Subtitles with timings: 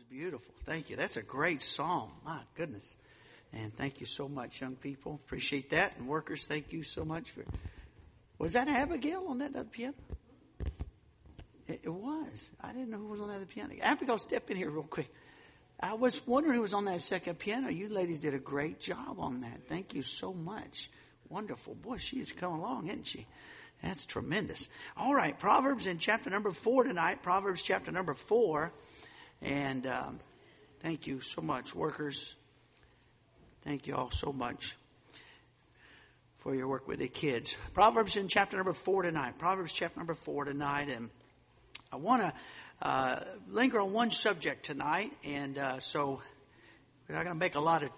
[0.00, 0.54] was beautiful.
[0.64, 0.96] Thank you.
[0.96, 2.12] That's a great song.
[2.24, 2.96] My goodness.
[3.52, 5.20] And thank you so much, young people.
[5.26, 5.96] Appreciate that.
[5.98, 7.44] And workers, thank you so much for.
[8.38, 9.94] Was that Abigail on that other piano?
[11.66, 12.50] It, it was.
[12.62, 13.74] I didn't know who was on that other piano.
[13.82, 15.12] Abigail, step in here real quick.
[15.78, 17.68] I was wondering who was on that second piano.
[17.68, 19.68] You ladies did a great job on that.
[19.68, 20.90] Thank you so much.
[21.28, 21.74] Wonderful.
[21.74, 23.26] Boy, she has come along, isn't she?
[23.82, 24.68] That's tremendous.
[24.96, 27.22] All right, Proverbs in chapter number four tonight.
[27.22, 28.72] Proverbs chapter number four.
[29.42, 30.20] And um,
[30.80, 32.34] thank you so much, workers.
[33.64, 34.76] Thank you all so much
[36.38, 37.56] for your work with the kids.
[37.74, 39.38] Proverbs in chapter number four tonight.
[39.38, 40.88] Proverbs chapter number four tonight.
[40.88, 41.10] And
[41.92, 42.32] I want to
[42.82, 45.12] uh, linger on one subject tonight.
[45.24, 46.22] And uh, so
[47.08, 47.90] we're not going to make a lot of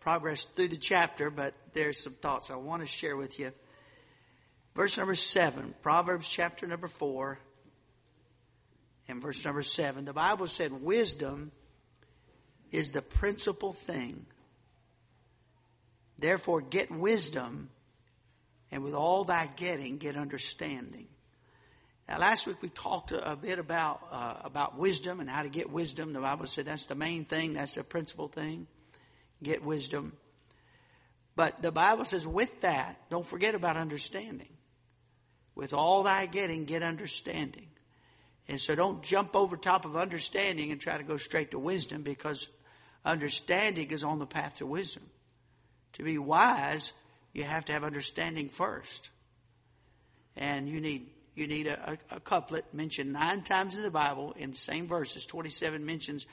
[0.00, 3.52] progress through the chapter, but there's some thoughts I want to share with you.
[4.74, 7.38] Verse number seven, Proverbs chapter number four,
[9.08, 10.04] and verse number seven.
[10.04, 11.50] The Bible said, Wisdom
[12.70, 14.26] is the principal thing.
[16.18, 17.70] Therefore, get wisdom,
[18.70, 21.06] and with all thy getting, get understanding.
[22.08, 25.70] Now, last week we talked a, bit about uh, about wisdom and how to get
[25.70, 26.12] wisdom.
[26.12, 28.66] The Bible said that's the main thing, that's the principal thing.
[29.42, 30.14] Get wisdom.
[31.36, 34.48] But the Bible says, with that, don't forget about understanding.
[35.54, 37.67] With all thy getting, get understanding.
[38.48, 42.02] And so don't jump over top of understanding and try to go straight to wisdom
[42.02, 42.48] because
[43.04, 45.04] understanding is on the path to wisdom.
[45.94, 46.92] To be wise,
[47.32, 49.10] you have to have understanding first.
[50.36, 54.34] And you need you need a, a, a couplet mentioned nine times in the Bible
[54.36, 55.24] in the same verses.
[55.26, 56.26] Twenty seven mentions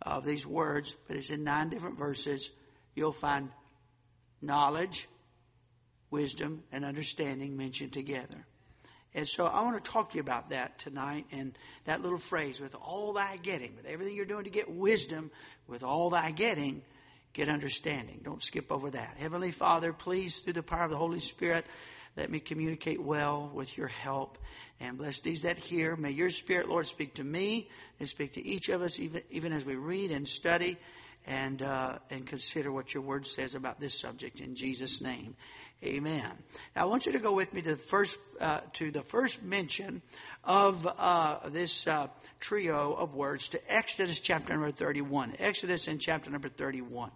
[0.00, 2.50] of these words, but it's in nine different verses.
[2.94, 3.50] You'll find
[4.40, 5.08] knowledge,
[6.10, 8.46] wisdom, and understanding mentioned together.
[9.18, 12.60] And so I want to talk to you about that tonight and that little phrase,
[12.60, 15.32] with all thy getting, with everything you're doing to get wisdom,
[15.66, 16.82] with all thy getting,
[17.32, 18.20] get understanding.
[18.22, 19.16] Don't skip over that.
[19.18, 21.66] Heavenly Father, please, through the power of the Holy Spirit,
[22.16, 24.38] let me communicate well with your help
[24.78, 25.96] and bless these that hear.
[25.96, 29.52] May your Spirit, Lord, speak to me and speak to each of us, even, even
[29.52, 30.78] as we read and study
[31.26, 35.34] and, uh, and consider what your word says about this subject in Jesus' name.
[35.84, 36.32] Amen.
[36.74, 39.44] Now I want you to go with me to the first uh, to the first
[39.44, 40.02] mention
[40.42, 42.08] of uh, this uh,
[42.40, 45.34] trio of words to Exodus chapter number thirty-one.
[45.38, 47.12] Exodus in chapter number thirty-one.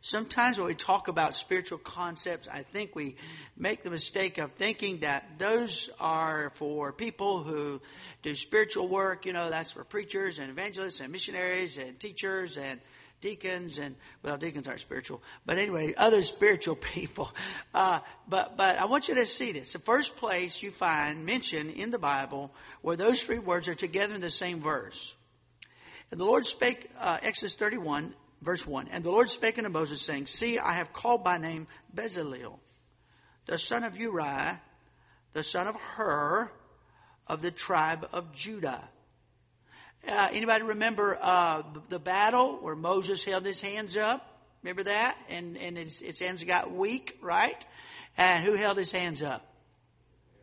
[0.00, 3.16] Sometimes when we talk about spiritual concepts, I think we
[3.56, 7.82] make the mistake of thinking that those are for people who
[8.22, 9.26] do spiritual work.
[9.26, 12.80] You know, that's for preachers and evangelists and missionaries and teachers and
[13.20, 17.30] deacons and well deacons aren't spiritual but anyway other spiritual people.
[17.74, 19.72] Uh, but but i want you to see this.
[19.72, 24.14] The first place you find mention in the bible where those three words are together
[24.14, 25.14] in the same verse.
[26.10, 30.00] And the lord spake uh, exodus 31 verse 1 and the lord spake unto moses
[30.00, 32.58] saying see i have called by name bezalel
[33.46, 34.60] the son of uriah
[35.34, 36.50] the son of hur
[37.26, 38.88] of the tribe of judah
[40.06, 44.26] uh, anybody remember uh, the battle where Moses held his hands up?
[44.62, 45.16] Remember that?
[45.28, 47.64] And and his, hands got weak, right?
[48.16, 49.46] And who held his hands up?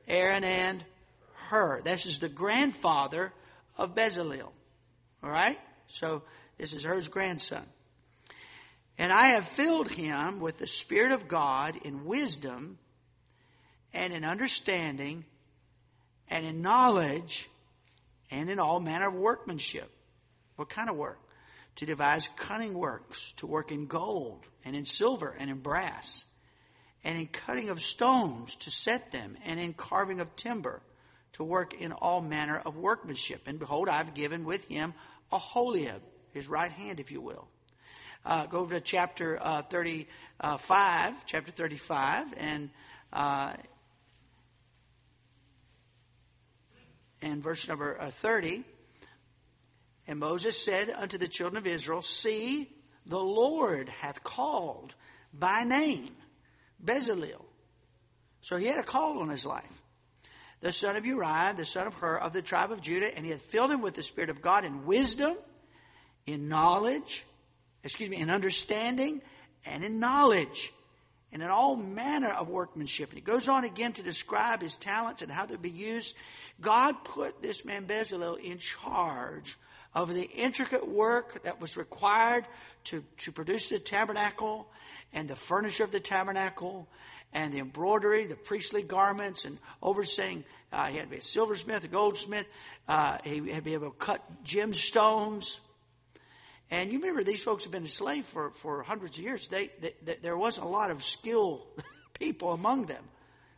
[0.08, 0.84] Aaron and
[1.50, 1.82] Hur.
[1.82, 3.34] This is the grandfather
[3.78, 4.52] of Bezalel.
[5.24, 5.60] All right?
[5.88, 6.24] So
[6.58, 7.64] this is Hur's grandson.
[8.98, 12.80] And I have filled him with the Spirit of God in wisdom
[13.94, 15.26] and in understanding
[16.30, 17.50] and in knowledge
[18.32, 19.90] and in all manner of workmanship.
[20.56, 21.20] What kind of work?
[21.78, 26.26] To devise cunning works, to work in gold and in silver and in brass,
[27.04, 30.82] and in cutting of stones to set them, and in carving of timber,
[31.34, 33.44] to work in all manner of workmanship.
[33.46, 34.94] And behold, I've given with him
[35.32, 36.02] a Aholiab,
[36.34, 37.48] his right hand, if you will.
[38.26, 42.70] Uh, go over to chapter uh, 35, chapter 35, and
[43.14, 43.54] uh,
[47.22, 48.64] and verse number uh, 30.
[50.08, 52.70] And Moses said unto the children of Israel, See,
[53.06, 54.96] the Lord hath called
[55.34, 56.16] by name
[56.84, 57.44] Bezalel.
[58.42, 59.82] So he had a call on his life.
[60.62, 63.32] The son of Uriah, the son of Hur, of the tribe of Judah, and he
[63.32, 65.36] had filled him with the Spirit of God in wisdom,
[66.26, 67.26] in knowledge,
[67.84, 69.22] excuse me, in understanding,
[69.66, 70.74] and in knowledge,
[71.32, 73.10] and in all manner of workmanship.
[73.10, 76.16] And he goes on again to describe his talents and how to be used
[76.62, 79.58] God put this man Bezalel in charge
[79.94, 82.46] of the intricate work that was required
[82.86, 84.68] to, to produce the tabernacle
[85.14, 86.88] and the furniture of the tabernacle
[87.34, 90.44] and the embroidery, the priestly garments, and overseeing.
[90.72, 92.46] Uh, he had to be a silversmith, a goldsmith.
[92.88, 95.60] Uh, he had to be able to cut gemstones.
[96.70, 99.48] And you remember these folks have been enslaved for, for hundreds of years.
[99.48, 101.66] They, they, they there wasn't a lot of skilled
[102.20, 103.04] people among them.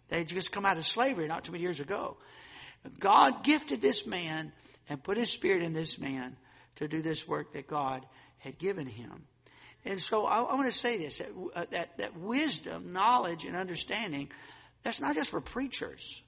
[0.10, 2.18] They had just come out of slavery not too many years ago.
[3.00, 4.52] God gifted this man
[4.88, 6.36] and put his spirit in this man
[6.76, 8.06] to do this work that God
[8.38, 9.26] had given him.
[9.86, 13.56] And so I, I want to say this that, uh, that, that wisdom, knowledge, and
[13.56, 14.30] understanding,
[14.84, 16.22] that's not just for preachers,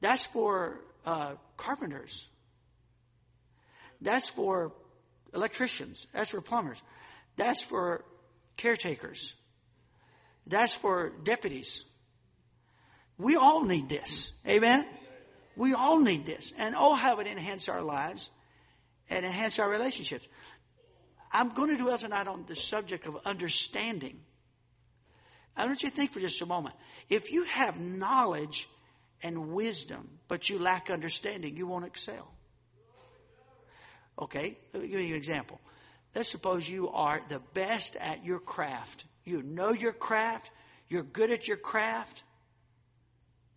[0.00, 2.28] that's for uh, carpenters,
[4.00, 4.72] that's for
[5.34, 6.82] electricians, that's for plumbers,
[7.36, 8.04] that's for
[8.56, 9.34] caretakers,
[10.46, 11.84] that's for deputies.
[13.18, 14.32] We all need this.
[14.46, 14.86] Amen?
[15.56, 16.52] We all need this.
[16.58, 18.30] And oh, how it enhance our lives
[19.08, 20.26] and enhance our relationships.
[21.32, 24.20] I'm going to dwell tonight on the subject of understanding.
[25.56, 26.74] I want you to think for just a moment.
[27.08, 28.68] If you have knowledge
[29.22, 32.30] and wisdom, but you lack understanding, you won't excel.
[34.18, 35.60] Okay, let me give you an example.
[36.14, 39.04] Let's suppose you are the best at your craft.
[39.24, 40.50] You know your craft,
[40.88, 42.22] you're good at your craft,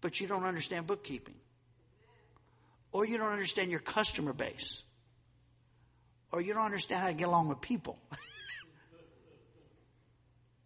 [0.02, 1.36] but you don't understand bookkeeping.
[2.92, 4.84] Or you don't understand your customer base
[6.32, 8.00] or you don't understand how to get along with people.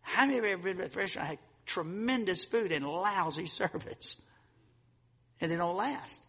[0.01, 4.21] how many of you ever been to a restaurant had tremendous food and lousy service?
[5.41, 6.21] And they don't last.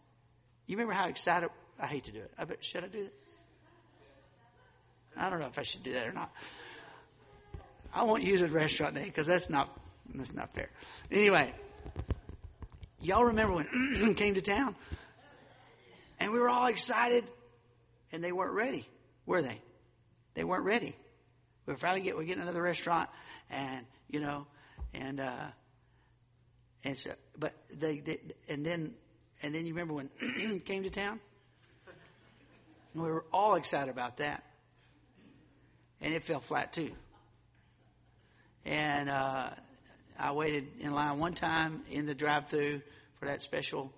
[0.67, 2.33] You remember how excited I hate to do it.
[2.39, 3.12] I bet, should I do that?
[5.17, 6.33] I don't know if I should do that or not.
[7.93, 9.69] I won't use a restaurant name because that's not
[10.12, 10.69] that's not fair.
[11.11, 11.55] Anyway,
[13.05, 14.75] y'all remember when came to town
[16.19, 17.25] and we were all excited
[18.12, 18.89] and they weren't ready
[19.27, 19.61] were they?
[20.35, 20.95] They weren't ready.
[21.67, 23.09] We finally get we get another restaurant,
[23.51, 24.47] and you know,
[24.93, 25.47] and uh,
[26.85, 28.19] and so, but they, they
[28.49, 28.95] and then
[29.43, 31.21] and then you remember when came to town,
[32.93, 34.45] And we were all excited about that,
[36.03, 36.91] and it fell flat too.
[38.67, 39.50] And uh,
[40.19, 42.83] I waited in line one time in the drive-through
[43.25, 43.91] for that special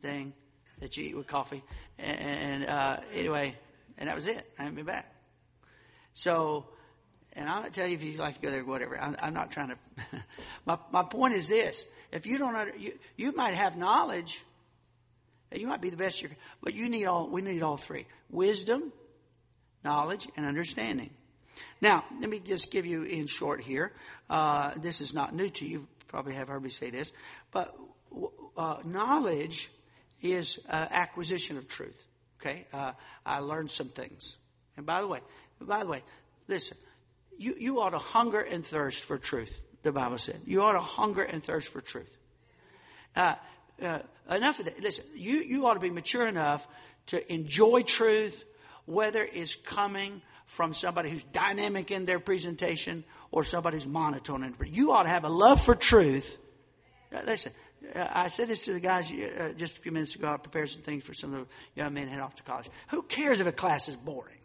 [0.00, 0.32] thing
[0.80, 1.62] that you eat with coffee,
[1.98, 3.54] and, and uh, anyway
[3.98, 4.50] and that was it.
[4.58, 5.14] I haven't been back.
[6.14, 6.66] So,
[7.34, 8.98] and I'm to tell you if you'd like to go there, or whatever.
[8.98, 9.76] I'm, I'm not trying to.
[10.66, 14.42] my, my point is this: if you don't, under, you, you might have knowledge,
[15.54, 16.30] you might be the best, you
[16.62, 17.28] but you need all.
[17.28, 18.90] We need all three: wisdom,
[19.84, 21.10] knowledge, and understanding.
[21.82, 23.92] Now, let me just give you in short here.
[24.30, 25.80] Uh, this is not new to you.
[25.80, 25.88] you.
[26.08, 27.12] Probably have heard me say this,
[27.50, 27.76] but
[28.56, 29.70] uh, knowledge
[30.20, 32.00] is uh, acquisition of truth.
[32.40, 32.92] Okay, uh,
[33.24, 34.36] I learned some things.
[34.76, 35.20] And by the way,
[35.60, 36.02] by the way,
[36.48, 36.76] listen,
[37.38, 39.60] you, you ought to hunger and thirst for truth.
[39.82, 42.16] The Bible said you ought to hunger and thirst for truth.
[43.14, 43.34] Uh,
[43.82, 43.98] uh,
[44.30, 44.80] enough of that.
[44.82, 46.66] Listen, you you ought to be mature enough
[47.06, 48.44] to enjoy truth,
[48.86, 54.54] whether it's coming from somebody who's dynamic in their presentation or somebody who's monotone.
[54.66, 56.38] You ought to have a love for truth.
[57.24, 57.52] Listen,
[57.94, 60.32] I said this to the guys uh, just a few minutes ago.
[60.32, 61.46] I prepared some things for some of the
[61.80, 62.68] young men head off to college.
[62.88, 64.38] Who cares if a class is boring?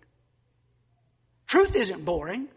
[1.48, 2.48] Truth isn't boring.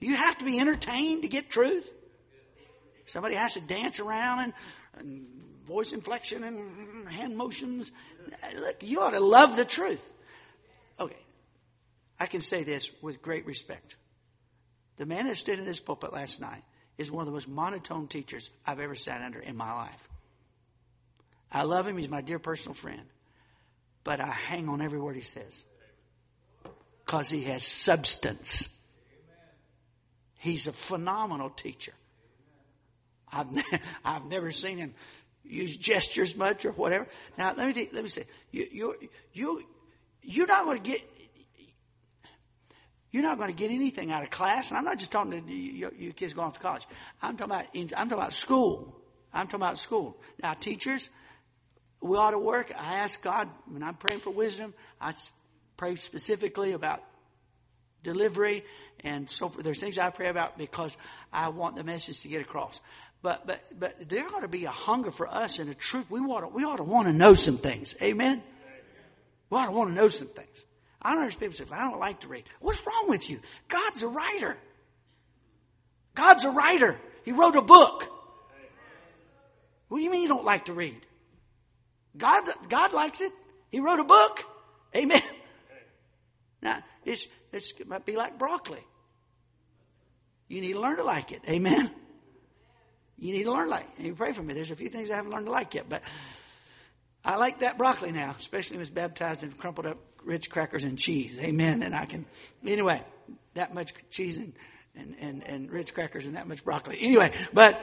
[0.00, 1.92] You have to be entertained to get truth.
[3.04, 4.52] Somebody has to dance around and,
[4.98, 5.26] and
[5.66, 7.92] voice inflection and hand motions.
[8.56, 10.12] Look, you ought to love the truth.
[10.98, 11.16] Okay.
[12.18, 13.96] I can say this with great respect.
[14.96, 16.62] The man that stood in this pulpit last night
[16.98, 20.08] is one of the most monotone teachers I've ever sat under in my life.
[21.52, 21.96] I love him.
[21.96, 23.02] He's my dear personal friend.
[24.04, 25.64] But I hang on every word he says
[27.04, 28.68] because he has substance.
[30.38, 31.92] He's a phenomenal teacher.
[33.32, 34.94] I've, ne- I've never seen him
[35.44, 37.06] use gestures much or whatever.
[37.36, 38.94] Now, let me, let me say, you, you,
[39.32, 39.62] you,
[40.22, 41.00] you're not going to get,
[43.10, 44.70] you're not going to get anything out of class.
[44.70, 46.86] And I'm not just talking to you, you kids going off to college.
[47.20, 48.96] I'm talking about, I'm talking about school.
[49.32, 50.16] I'm talking about school.
[50.42, 51.10] Now, teachers,
[52.00, 52.72] we ought to work.
[52.76, 55.14] I ask God, when I'm praying for wisdom, I
[55.76, 57.02] pray specifically about
[58.02, 58.64] delivery
[59.02, 59.64] and so forth.
[59.64, 60.96] There's things I pray about because
[61.32, 62.80] I want the message to get across.
[63.22, 66.06] But, but, but there ought to be a hunger for us and a truth.
[66.08, 67.94] We ought to, we ought to want to know some things.
[68.02, 68.42] Amen?
[69.50, 70.64] We ought to want to know some things.
[71.02, 72.44] I don't understand people say, I don't like to read.
[72.60, 73.40] What's wrong with you?
[73.68, 74.58] God's a writer.
[76.14, 76.98] God's a writer.
[77.24, 78.06] He wrote a book.
[79.88, 81.00] What do you mean you don't like to read?
[82.16, 83.32] God, God likes it.
[83.70, 84.44] He wrote a book.
[84.94, 85.22] Amen.
[86.62, 88.84] Now, it's, it's, it might be like broccoli.
[90.48, 91.42] You need to learn to like it.
[91.48, 91.90] Amen.
[93.16, 94.04] You need to learn like it.
[94.04, 94.54] You pray for me.
[94.54, 96.02] There's a few things I haven't learned to like yet, but
[97.24, 100.98] I like that broccoli now, especially when it's baptized in crumpled up Ritz crackers and
[100.98, 101.38] cheese.
[101.38, 101.82] Amen.
[101.82, 102.26] And I can,
[102.64, 103.02] anyway,
[103.54, 104.52] that much cheese and,
[104.96, 106.98] and, and, and Ritz crackers and that much broccoli.
[107.00, 107.80] Anyway, but,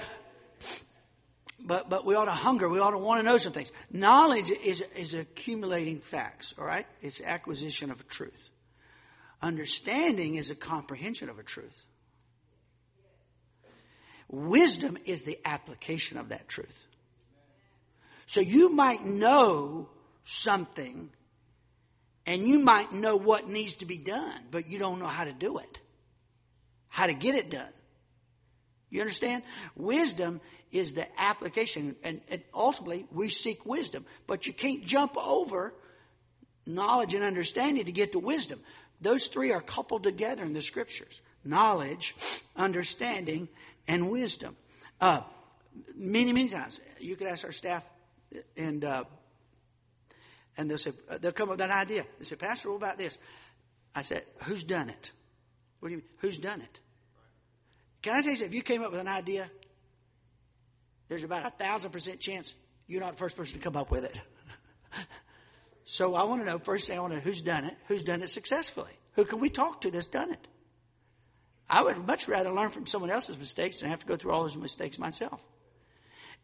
[1.59, 2.67] but, but we ought to hunger.
[2.67, 3.71] We ought to want to know some things.
[3.91, 6.87] Knowledge is, is accumulating facts, all right?
[7.01, 8.49] It's acquisition of truth.
[9.41, 11.85] Understanding is a comprehension of a truth.
[14.29, 16.86] Wisdom is the application of that truth.
[18.27, 19.89] So you might know
[20.21, 21.09] something
[22.25, 25.31] and you might know what needs to be done, but you don't know how to
[25.31, 25.79] do it.
[26.89, 27.71] How to get it done.
[28.89, 29.43] You understand?
[29.75, 30.41] Wisdom
[30.71, 35.73] is the application, and, and, ultimately we seek wisdom, but you can't jump over
[36.65, 38.59] knowledge and understanding to get to wisdom.
[38.99, 42.13] Those three are coupled together in the scriptures knowledge,
[42.57, 43.47] understanding,
[43.87, 44.57] and wisdom.
[44.99, 45.21] Uh,
[45.95, 47.85] many, many times, you could ask our staff,
[48.55, 49.03] and uh,
[50.57, 50.91] and they'll say
[51.21, 52.05] they'll come up with that idea.
[52.17, 53.17] They say, Pastor, what about this?
[53.95, 55.11] I said, Who's done it?
[55.79, 56.07] What do you mean?
[56.17, 56.79] Who's done it?
[58.01, 58.51] Can I tell you, something?
[58.51, 59.49] if you came up with an idea,
[61.07, 62.53] there's about a thousand percent chance
[62.87, 64.19] you're not the first person to come up with it.
[65.85, 68.03] so I want to know first thing I want to know who's done it, who's
[68.03, 70.47] done it successfully, who can we talk to that's done it.
[71.69, 74.43] I would much rather learn from someone else's mistakes than have to go through all
[74.43, 75.41] those mistakes myself.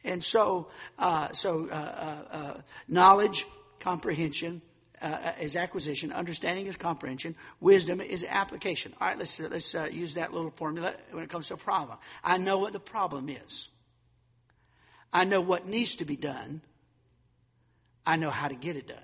[0.03, 0.67] And so,
[1.00, 3.45] uh, so uh, uh, uh knowledge,
[3.79, 4.62] comprehension
[5.01, 8.93] uh, is acquisition, understanding is comprehension, wisdom is application.
[9.00, 11.98] All right, let's let's uh, use that little formula when it comes to a problem.
[12.24, 13.67] I know what the problem is.
[15.12, 16.62] I know what needs to be done.
[18.05, 18.98] I know how to get it done.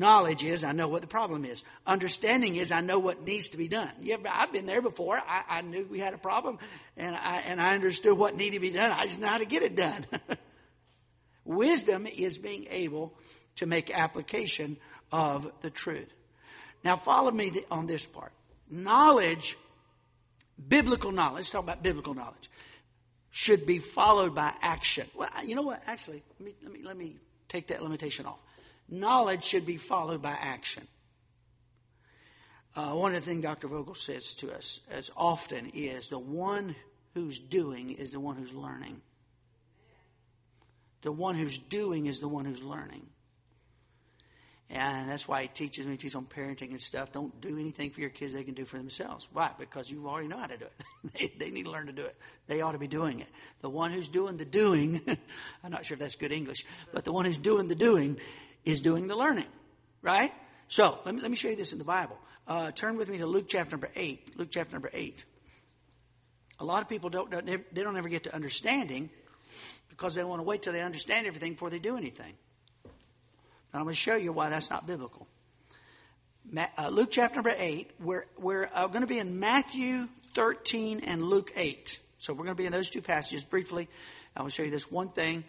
[0.00, 1.62] Knowledge is I know what the problem is.
[1.86, 3.90] Understanding is I know what needs to be done.
[4.00, 5.16] Yeah, I've been there before.
[5.18, 6.58] I, I knew we had a problem,
[6.96, 8.92] and I and I understood what needed to be done.
[8.92, 10.06] I just know how to get it done.
[11.44, 13.12] Wisdom is being able
[13.56, 14.78] to make application
[15.12, 16.08] of the truth.
[16.82, 18.32] Now, follow me on this part.
[18.70, 19.58] Knowledge,
[20.66, 21.34] biblical knowledge.
[21.40, 22.48] Let's talk about biblical knowledge.
[23.32, 25.08] Should be followed by action.
[25.14, 25.82] Well, you know what?
[25.84, 27.16] Actually, let me let me let me
[27.50, 28.42] take that limitation off
[28.90, 30.86] knowledge should be followed by action.
[32.76, 33.68] Uh, one of the things Dr.
[33.68, 36.76] Vogel says to us as often is the one
[37.14, 39.00] who's doing is the one who's learning.
[41.02, 43.06] The one who's doing is the one who's learning.
[44.72, 47.10] And that's why he teaches me, he teaches on parenting and stuff.
[47.10, 49.28] Don't do anything for your kids they can do for themselves.
[49.32, 49.50] Why?
[49.58, 51.12] Because you already know how to do it.
[51.38, 52.16] they, they need to learn to do it.
[52.46, 53.26] They ought to be doing it.
[53.62, 55.00] The one who's doing the doing,
[55.64, 58.18] I'm not sure if that's good English, but the one who's doing the doing
[58.64, 59.46] is doing the learning,
[60.02, 60.32] right?
[60.68, 62.18] So let me, let me show you this in the Bible.
[62.46, 64.38] Uh, turn with me to Luke chapter number 8.
[64.38, 65.24] Luke chapter number 8.
[66.60, 69.10] A lot of people don't, they don't ever get to understanding
[69.88, 72.34] because they want to wait till they understand everything before they do anything.
[72.82, 75.26] But I'm going to show you why that's not biblical.
[76.56, 81.22] Uh, Luke chapter number 8, we're, we're uh, going to be in Matthew 13 and
[81.22, 81.98] Luke 8.
[82.18, 83.88] So we're going to be in those two passages briefly.
[84.36, 85.44] I will show you this one thing.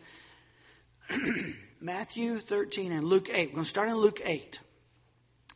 [1.83, 3.49] Matthew 13 and Luke 8.
[3.49, 4.59] We're going to start in Luke 8.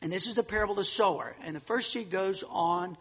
[0.01, 1.36] And this is the parable of the sower.
[1.44, 2.98] And the first seed goes on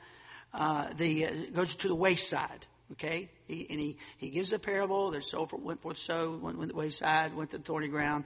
[0.52, 2.66] uh, the uh, goes to the wayside.
[2.92, 5.10] Okay, he, and he, he gives a parable.
[5.10, 8.24] There's sower went forth sow, went, went the wayside, went to the thorny ground,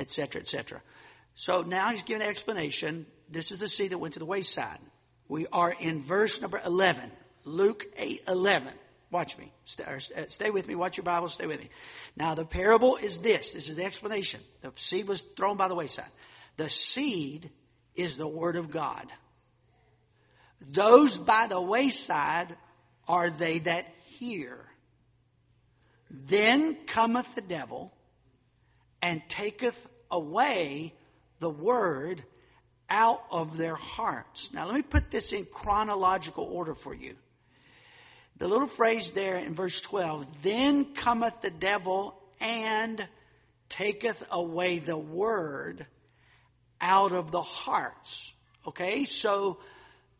[0.00, 0.82] etc., etc.
[1.36, 3.06] So now he's giving an explanation.
[3.30, 4.78] This is the seed that went to the wayside.
[5.28, 7.10] We are in verse number 11,
[7.44, 8.72] Luke 8, 11.
[9.14, 9.52] Watch me.
[9.64, 10.74] Stay, uh, stay, with me.
[10.74, 11.28] Watch your Bible.
[11.28, 11.70] Stay with me.
[12.16, 13.52] Now, the parable is this.
[13.52, 14.40] This is the explanation.
[14.60, 16.10] The seed was thrown by the wayside.
[16.56, 17.48] The seed
[17.94, 19.06] is the Word of God.
[20.60, 22.56] Those by the wayside
[23.06, 23.86] are they that
[24.18, 24.58] hear.
[26.10, 27.94] Then cometh the devil
[29.00, 29.78] and taketh
[30.10, 30.92] away
[31.38, 32.24] the Word
[32.90, 34.52] out of their hearts.
[34.52, 37.14] Now, let me put this in chronological order for you.
[38.36, 43.06] The little phrase there in verse 12, then cometh the devil and
[43.68, 45.86] taketh away the word
[46.80, 48.32] out of the hearts.
[48.66, 49.58] Okay, so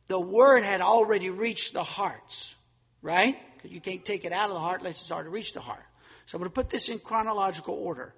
[0.06, 2.54] the word had already reached the hearts,
[3.02, 3.36] right?
[3.56, 5.84] Because you can't take it out of the heart unless it's already reached the heart.
[6.26, 8.14] So I'm going to put this in chronological order.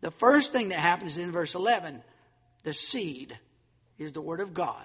[0.00, 2.02] The first thing that happens in verse 11,
[2.62, 3.38] the seed
[3.98, 4.84] is the word of God.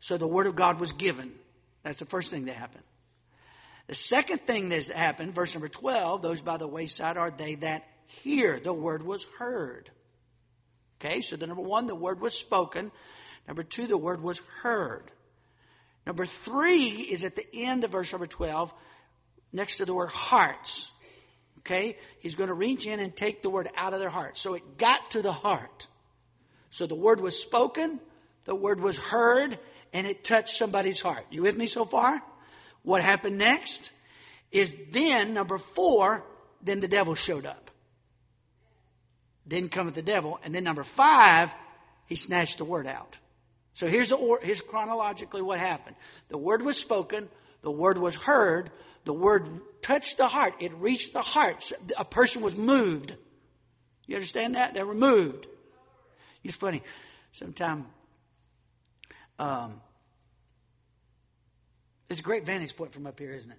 [0.00, 1.32] So the word of God was given.
[1.82, 2.84] That's the first thing that happened.
[3.88, 7.88] The second thing that's happened, verse number 12, those by the wayside are they that
[8.06, 8.60] hear.
[8.60, 9.90] The word was heard.
[11.00, 12.92] Okay, so the number one, the word was spoken.
[13.46, 15.10] Number two, the word was heard.
[16.06, 18.72] Number three is at the end of verse number 12,
[19.52, 20.90] next to the word hearts.
[21.60, 21.96] Okay?
[22.20, 24.36] He's going to reach in and take the word out of their heart.
[24.36, 25.86] So it got to the heart.
[26.70, 28.00] So the word was spoken,
[28.44, 29.58] the word was heard,
[29.92, 31.24] and it touched somebody's heart.
[31.30, 32.22] You with me so far?
[32.88, 33.90] What happened next
[34.50, 36.24] is then, number four,
[36.62, 37.70] then the devil showed up.
[39.44, 41.52] Then cometh the devil, and then number five,
[42.06, 43.18] he snatched the word out.
[43.74, 45.96] So here's, the here's chronologically what happened.
[46.30, 47.28] The word was spoken,
[47.60, 48.70] the word was heard,
[49.04, 51.70] the word touched the heart, it reached the heart.
[51.98, 53.12] A person was moved.
[54.06, 54.72] You understand that?
[54.72, 55.46] They were moved.
[56.42, 56.82] It's funny.
[57.32, 57.84] Sometimes
[59.38, 59.82] um,
[62.08, 63.58] it's a great vantage point from up here, isn't it?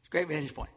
[0.00, 0.70] It's a great vantage point.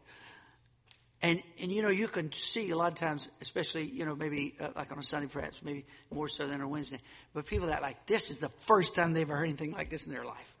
[1.22, 4.54] And, and you know, you can see a lot of times, especially, you know, maybe
[4.60, 7.00] uh, like on a Sunday perhaps, maybe more so than on Wednesday,
[7.32, 10.06] but people that like, this is the first time they've ever heard anything like this
[10.06, 10.54] in their life.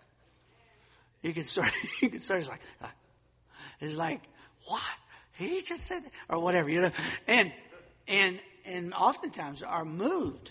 [1.22, 1.70] You can start,
[2.00, 2.86] you can start, it's like, uh,
[3.80, 4.22] it's like,
[4.66, 4.80] what?
[5.36, 6.12] He just said that?
[6.30, 6.92] Or whatever, you know.
[7.28, 7.52] And,
[8.08, 10.50] and, and oftentimes are moved.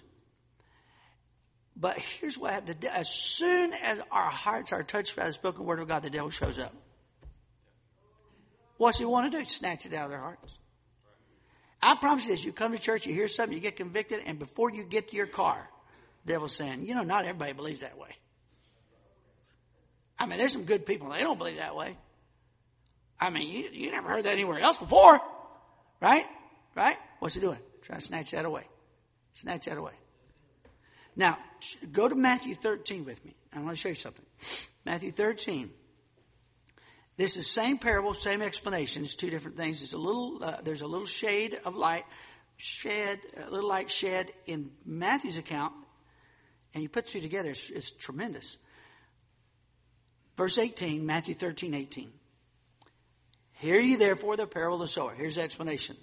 [1.75, 2.85] But here's what happened.
[2.85, 6.29] As soon as our hearts are touched by the spoken word of God, the devil
[6.29, 6.73] shows up.
[8.77, 9.45] What's he want to do?
[9.45, 10.57] Snatch it out of their hearts.
[11.81, 12.45] I promise you this.
[12.45, 15.17] You come to church, you hear something, you get convicted, and before you get to
[15.17, 15.69] your car,
[16.25, 18.09] the devil's saying, you know, not everybody believes that way.
[20.17, 21.97] I mean, there's some good people, they don't believe that way.
[23.19, 25.19] I mean, you, you never heard that anywhere else before.
[26.01, 26.25] Right?
[26.75, 26.97] Right?
[27.19, 27.59] What's he doing?
[27.81, 28.63] Trying to snatch that away.
[29.33, 29.93] Snatch that away.
[31.15, 31.37] Now,
[31.91, 33.35] go to Matthew 13 with me.
[33.53, 34.25] I want to show you something.
[34.85, 35.69] Matthew 13.
[37.15, 39.03] This is same parable, same explanation.
[39.03, 39.83] It's two different things.
[39.83, 42.05] It's a little, uh, there's a little shade of light
[42.57, 45.73] shed, a little light shed in Matthew's account,
[46.73, 48.57] and you put the two together, it's, it's tremendous.
[50.35, 52.11] Verse 18, Matthew 13, 18.
[53.53, 55.13] Hear ye therefore the parable of the sower.
[55.13, 55.95] Here's the explanation.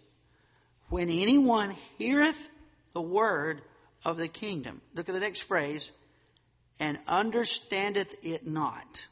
[0.89, 2.49] When anyone heareth
[2.93, 3.63] the word
[4.05, 5.93] of the kingdom, look at the next phrase,
[6.79, 9.07] and understandeth it not.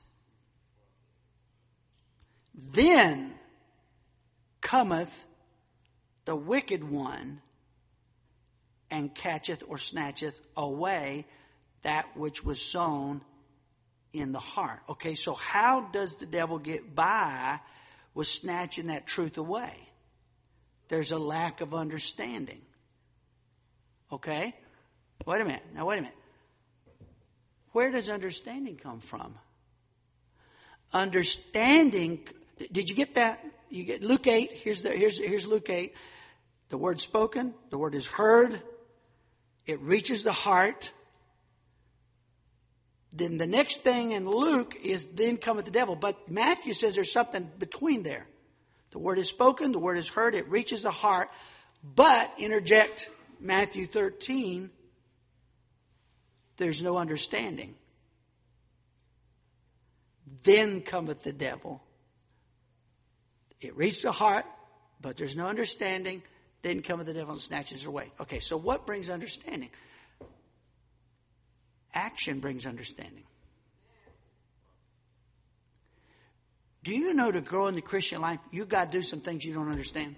[2.55, 3.35] Then
[4.61, 5.27] cometh
[6.25, 7.41] the wicked one
[8.91, 11.27] and catcheth or snatcheth away
[11.83, 13.21] that which was sown
[14.12, 14.81] in the heart.
[14.89, 17.61] Okay, so how does the devil get by
[18.15, 19.75] with snatching that truth away?
[20.89, 22.62] There's a lack of understanding.
[24.11, 24.55] Okay?
[25.27, 25.63] Wait a minute.
[25.75, 26.17] Now, wait a minute.
[27.73, 29.35] Where does understanding come from?
[30.93, 32.21] Understanding
[32.73, 33.45] did you get that?
[33.71, 34.53] You get Luke 8.
[34.53, 35.95] Here's, the, here's, here's Luke 8.
[36.71, 38.61] The word spoken, the word is heard,
[39.67, 40.91] it reaches the heart.
[43.13, 45.97] Then the next thing in Luke is then cometh the devil.
[45.97, 48.27] But Matthew says there's something between there.
[48.91, 51.31] The word is spoken, the word is heard, it reaches the heart.
[51.83, 54.71] But interject Matthew 13,
[56.59, 57.75] there's no understanding.
[60.42, 61.83] Then cometh the devil
[63.61, 64.44] it reached the heart,
[65.01, 66.23] but there's no understanding.
[66.62, 68.12] Then cometh the devil and snatches her away.
[68.21, 69.71] Okay, so what brings understanding?
[71.94, 73.25] Action brings understanding.
[76.85, 79.44] Do you know to grow in the Christian life, you got to do some things
[79.44, 80.14] you don't understand?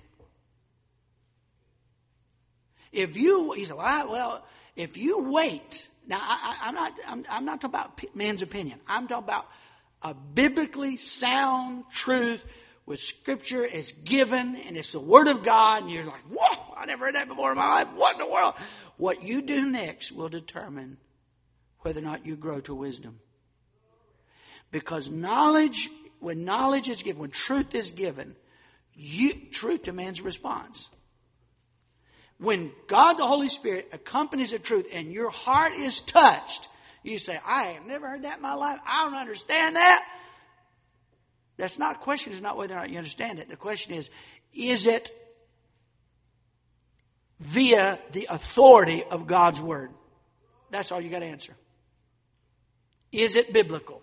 [2.92, 7.44] If you, he said, well, well if you wait, now I, am not, I'm, I'm
[7.44, 8.81] not talking about man's opinion.
[8.88, 9.46] I'm talking about
[10.03, 12.44] a biblically sound truth
[12.85, 16.87] with scripture is given and it's the word of God and you're like, whoa, I
[16.87, 17.88] never heard that before in my life.
[17.94, 18.55] What in the world?
[18.96, 20.96] What you do next will determine
[21.83, 23.20] whether or not you grow to wisdom.
[24.73, 28.35] Because knowledge, when knowledge is given, when truth is given,
[28.94, 30.90] you, truth demands response.
[32.40, 36.68] When God the Holy Spirit accompanies the truth and your heart is touched,
[37.03, 38.79] you say, I have never heard that in my life.
[38.87, 40.07] I don't understand that.
[41.59, 43.50] That's not, question is not whether or not you understand it.
[43.50, 44.09] The question is,
[44.55, 45.11] is it
[47.40, 49.90] via the authority of God's Word?
[50.70, 51.55] That's all you got to answer.
[53.12, 54.00] Is it biblical?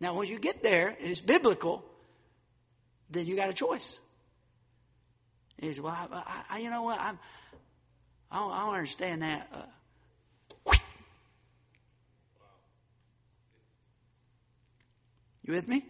[0.00, 1.84] Now, when you get there and it's biblical,
[3.10, 3.98] then you got a choice.
[5.60, 6.98] He says, "Well, I, I, you know what?
[7.00, 7.18] I'm,
[8.30, 9.48] I don't, I don't understand that.
[9.52, 9.62] Uh,
[15.46, 15.84] You with me?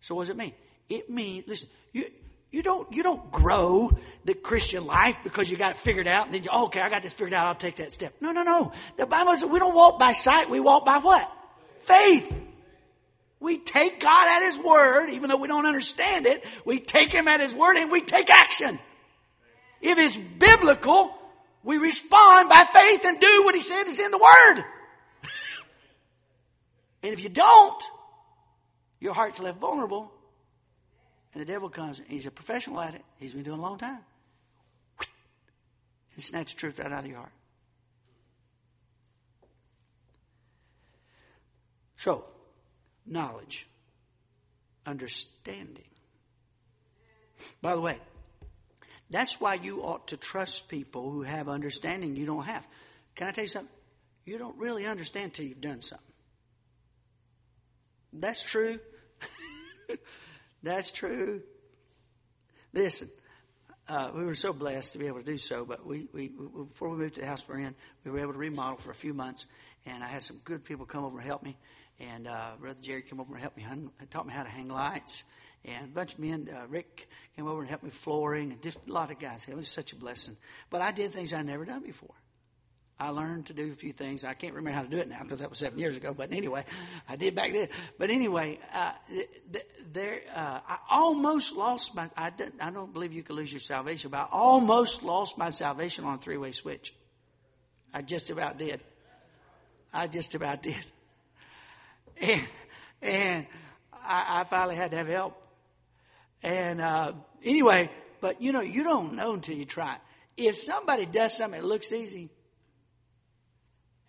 [0.00, 0.54] So what does it mean?
[0.88, 2.06] It means, listen, you,
[2.50, 3.90] You don't, you don't grow
[4.24, 6.88] the Christian life because you got it figured out and then you, oh, okay, I
[6.88, 8.14] got this figured out, I'll take that step.
[8.20, 8.72] No, no, no.
[8.96, 11.30] The Bible says we don't walk by sight, we walk by what?
[11.80, 12.32] Faith.
[13.44, 17.28] We take God at His word, even though we don't understand it, we take Him
[17.28, 18.78] at His word and we take action.
[19.82, 21.14] If it's biblical,
[21.62, 24.64] we respond by faith and do what He said is in the Word.
[27.02, 27.84] and if you don't,
[28.98, 30.10] your heart's left vulnerable
[31.34, 33.02] and the devil comes, he's a professional at it.
[33.18, 33.98] He's been doing a long time.
[36.14, 37.32] And snatch truth right out of your heart.
[41.96, 42.24] So,
[43.06, 43.68] knowledge,
[44.86, 45.84] understanding.
[47.60, 47.98] By the way,
[49.10, 52.66] that's why you ought to trust people who have understanding you don't have.
[53.14, 53.74] Can I tell you something?
[54.24, 56.04] You don't really understand till you've done something.
[58.12, 58.78] That's true.
[60.62, 61.42] That's true.
[62.72, 63.10] Listen,
[63.88, 66.88] uh, we were so blessed to be able to do so, but we, we, before
[66.88, 69.12] we moved to the house we're in, we were able to remodel for a few
[69.12, 69.46] months,
[69.84, 71.56] and I had some good people come over and help me.
[72.00, 74.68] And uh, Brother Jerry came over and helped me, hung, taught me how to hang
[74.68, 75.22] lights.
[75.64, 78.78] And a bunch of men, uh, Rick came over and helped me flooring, and just
[78.88, 79.46] a lot of guys.
[79.48, 80.36] It was such a blessing.
[80.68, 82.14] But I did things I'd never done before.
[82.98, 84.24] I learned to do a few things.
[84.24, 86.14] I can't remember how to do it now because that was seven years ago.
[86.14, 86.64] But anyway,
[87.08, 87.68] I did back then.
[87.98, 88.92] But anyway, uh,
[89.92, 92.08] there, uh, I almost lost my.
[92.16, 95.50] I don't, I don't believe you can lose your salvation, but I almost lost my
[95.50, 96.94] salvation on a three-way switch.
[97.92, 98.80] I just about did.
[99.92, 100.84] I just about did.
[102.20, 102.42] And
[103.02, 103.46] and
[103.92, 105.40] I, I finally had to have help.
[106.42, 109.96] And uh, anyway, but you know, you don't know until you try.
[110.36, 112.30] If somebody does something that looks easy,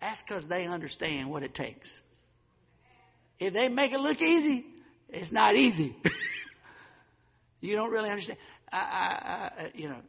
[0.00, 2.02] that's because they understand what it takes.
[3.38, 4.64] If they make it look easy,
[5.08, 5.94] it's not easy.
[7.60, 8.38] you don't really understand.
[8.72, 10.00] I, I, I you know,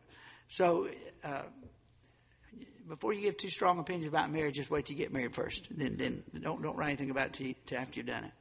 [0.47, 0.87] so
[1.23, 1.43] uh,
[2.87, 5.67] before you give too strong opinions about marriage, just wait till you get married first.
[5.71, 8.31] Then, then don't don't write anything about it till, till after you've done it.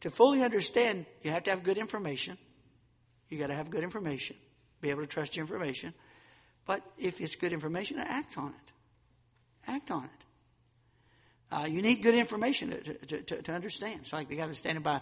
[0.00, 2.36] To fully understand, you have to have good information.
[3.28, 4.36] You got to have good information.
[4.80, 5.94] Be able to trust your information.
[6.66, 8.72] But if it's good information, act on it.
[9.70, 10.10] Act on it.
[11.50, 14.00] Uh, you need good information to, to, to, understand.
[14.02, 15.00] It's like the guy was standing by,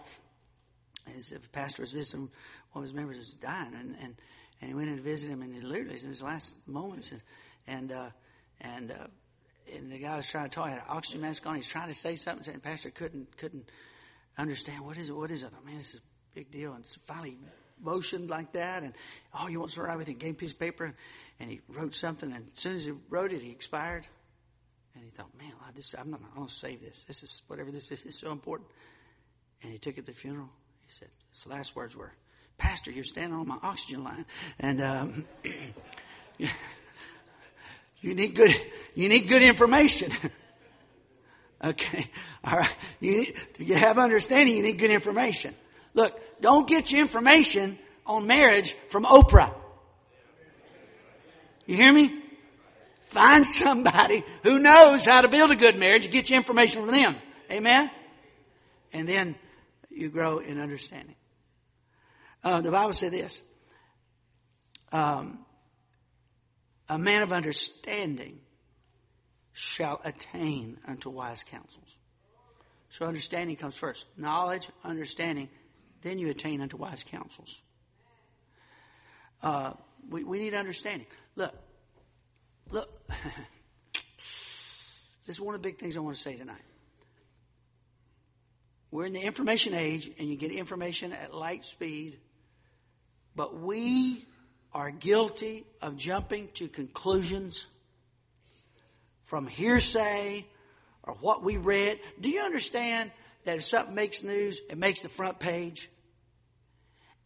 [1.07, 2.29] a pastor was visiting
[2.73, 4.15] one of his members was dying, and, and,
[4.61, 7.23] and he went in to visit him, and he literally, in his last moments, and
[7.67, 8.11] and uh,
[8.65, 9.07] and, uh,
[9.75, 11.89] and the guy was trying to talk, he had an oxygen mask on, he's trying
[11.89, 13.69] to say something, and pastor couldn't couldn't
[14.39, 15.51] understand what is it, what is it?
[15.57, 17.39] I mean, this is a big deal, and finally
[17.81, 18.95] motioned like that, and
[19.39, 20.17] oh, you want to write with him?
[20.17, 20.95] Gave him a piece of paper, and,
[21.41, 24.07] and he wrote something, and as soon as he wrote it, he expired.
[24.95, 27.03] And he thought, man, this, I'm not going to save this.
[27.03, 28.05] This is whatever this is.
[28.05, 28.71] It's so important.
[29.61, 30.49] And he took it to the funeral.
[30.87, 32.13] He said, his last words were,
[32.59, 34.25] Pastor, you're standing on my oxygen line.
[34.61, 35.25] And, um,
[38.05, 38.55] you need good,
[38.95, 40.13] you need good information.
[41.65, 42.07] okay.
[42.45, 42.77] All right.
[43.01, 45.55] You need, to have understanding, you need good information.
[45.95, 49.55] Look, don't get your information on marriage from Oprah.
[51.65, 52.13] You hear me?
[53.05, 57.17] Find somebody who knows how to build a good marriage get your information from them.
[57.51, 57.91] Amen?
[58.93, 59.35] And then
[59.89, 61.17] you grow in understanding.
[62.43, 63.41] Uh, the Bible said this
[64.93, 65.39] um,
[66.89, 68.41] A man of understanding
[69.53, 71.97] shall attain unto wise counsels.
[72.91, 74.05] So understanding comes first.
[74.17, 75.49] Knowledge, understanding,
[76.03, 77.63] then you attain unto wise counsels.
[79.43, 79.73] Uh,
[80.09, 81.07] we, we need understanding.
[81.37, 81.55] Look,
[82.71, 83.09] Look,
[85.27, 86.63] this is one of the big things I want to say tonight.
[88.91, 92.19] We're in the information age, and you get information at light speed,
[93.35, 94.25] but we
[94.75, 97.67] are guilty of jumping to conclusions
[99.23, 100.45] from hearsay
[101.05, 102.01] or what we read.
[102.21, 103.13] Do you understand
[103.45, 105.89] that if something makes news, it makes the front page?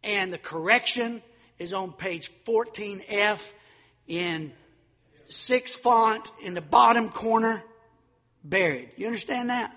[0.04, 1.22] And the correction
[1.58, 3.52] is on page 14F
[4.06, 4.52] in
[5.28, 7.62] six font in the bottom corner,
[8.44, 8.90] buried.
[8.96, 9.74] You understand that?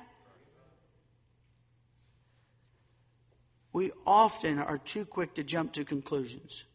[3.73, 6.65] We often are too quick to jump to conclusions.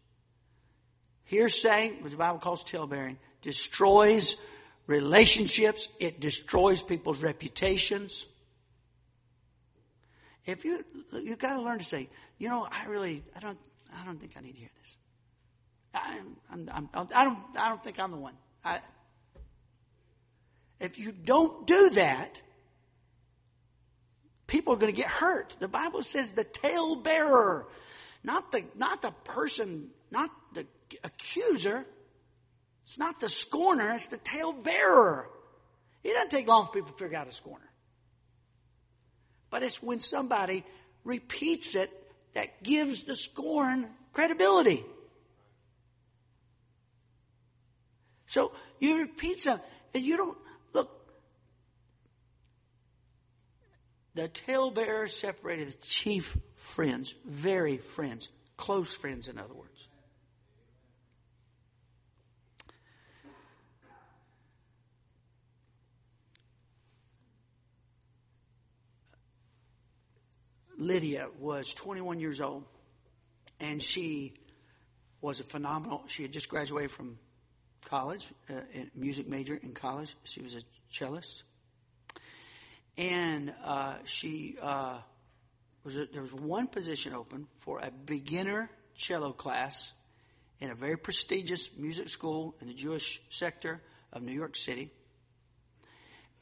[1.27, 4.37] Hearsay, what the Bible calls talebearing, destroys
[4.87, 5.89] relationships.
[5.99, 8.27] It destroys people's reputations.
[10.45, 12.09] If you you got to learn to say,
[12.39, 13.59] you know, I really, I don't,
[14.01, 14.97] I don't think I need to hear this.
[15.95, 18.35] I'm, I'm, I'm, I don't, I don't think I'm the one.
[18.65, 18.81] I,
[20.79, 22.41] if you don't do that,
[24.47, 25.57] people are going to get hurt.
[25.59, 27.67] The Bible says the tale bearer,
[28.23, 30.67] not the, not the person not the
[31.05, 31.85] accuser.
[32.85, 35.27] It's not the scorner, it's the talebearer.
[36.05, 37.69] It doesn't take long for people to figure out a scorner.
[39.51, 40.65] But it's when somebody
[41.05, 41.91] repeats it
[42.35, 44.85] that gives the scorn credibility.
[48.27, 50.39] So you repeat something, and you don't
[50.75, 50.91] look.
[54.15, 59.89] The talebearer separated the chief friends, very friends, close friends, in other words.
[70.79, 72.65] Lydia was 21 years old,
[73.61, 74.35] and she
[75.21, 76.05] was a phenomenal.
[76.07, 77.19] She had just graduated from
[77.85, 78.55] college, uh,
[78.95, 80.15] music major in college.
[80.25, 80.61] She was a
[80.91, 81.45] cellist,
[82.99, 84.99] and uh, she uh,
[85.85, 89.93] was a, there was one position open for a beginner cello class
[90.61, 93.81] in a very prestigious music school in the Jewish sector
[94.13, 94.91] of New York City.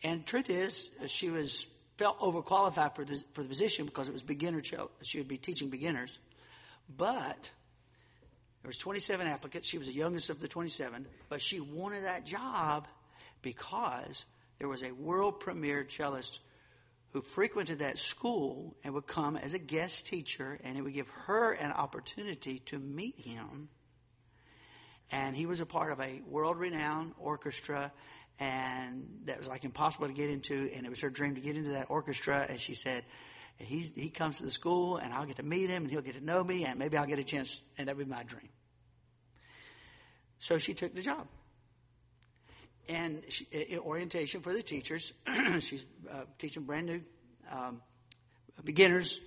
[0.03, 4.22] And truth is, she was felt overqualified for the, for the position because it was
[4.22, 4.90] beginner cello.
[5.02, 6.18] She would be teaching beginners,
[6.96, 7.50] but
[8.62, 9.68] there was 27 applicants.
[9.68, 12.88] She was the youngest of the 27, but she wanted that job
[13.42, 14.24] because
[14.59, 16.40] there was a world premier cellist
[17.12, 21.09] who frequented that school and would come as a guest teacher, and it would give
[21.26, 23.68] her an opportunity to meet him.
[25.12, 27.92] And he was a part of a world renowned orchestra,
[28.38, 31.57] and that was like impossible to get into, and it was her dream to get
[31.57, 32.47] into that orchestra.
[32.49, 33.05] And she said,
[33.57, 36.14] He's, he comes to the school, and I'll get to meet him, and he'll get
[36.14, 38.49] to know me, and maybe I'll get a chance, and that would be my dream.
[40.40, 41.27] So she took the job.
[42.88, 43.47] And she,
[43.79, 45.12] orientation for the teachers.
[45.61, 47.01] She's uh, teaching brand new
[47.51, 47.81] um,
[48.62, 49.20] beginners.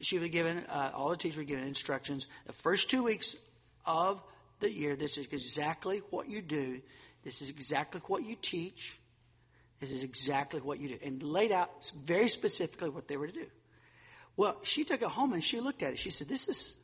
[0.00, 2.26] She was given, uh, all the teachers were given instructions.
[2.46, 3.36] The first two weeks
[3.84, 4.22] of
[4.60, 6.80] the year, this is exactly what you do.
[7.26, 9.00] This is exactly what you teach.
[9.80, 10.98] This is exactly what you do.
[11.04, 13.46] And laid out very specifically what they were to do.
[14.36, 15.98] Well, she took it home and she looked at it.
[15.98, 16.76] She said, This is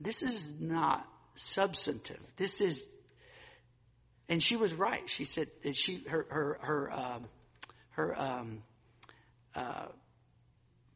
[0.00, 2.20] this is not substantive.
[2.38, 2.88] This is,
[4.30, 5.02] and she was right.
[5.10, 7.24] She said that she her her her um,
[7.90, 8.62] her um,
[9.54, 9.88] uh,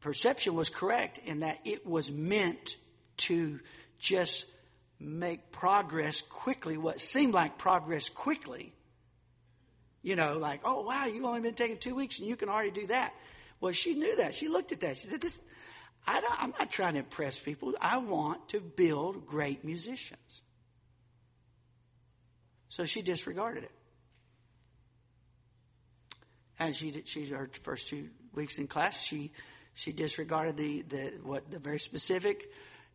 [0.00, 2.76] perception was correct in that it was meant
[3.18, 3.60] to
[3.98, 4.46] just
[5.04, 6.76] make progress quickly.
[6.76, 8.72] What seemed like progress quickly.
[10.02, 12.70] You know, like, oh wow, you've only been taking two weeks and you can already
[12.70, 13.14] do that.
[13.60, 14.34] Well, she knew that.
[14.34, 14.96] She looked at that.
[14.96, 15.40] She said, "This,
[16.06, 17.74] I am not trying to impress people.
[17.80, 20.42] I want to build great musicians.
[22.68, 23.70] So she disregarded it.
[26.58, 29.32] And she did, she her first two weeks in class, she
[29.74, 32.50] she disregarded the, the what the very specific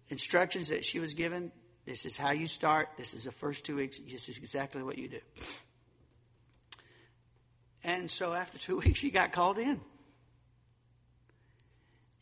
[0.09, 1.51] instructions that she was given.
[1.89, 2.89] This is how you start.
[2.97, 3.99] This is the first two weeks.
[4.08, 5.19] This is exactly what you do.
[7.84, 9.82] And so after two weeks, she got called in.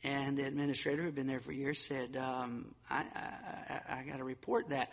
[0.05, 4.19] And the administrator, who had been there for years, said, um, I, I, I got
[4.19, 4.89] to report that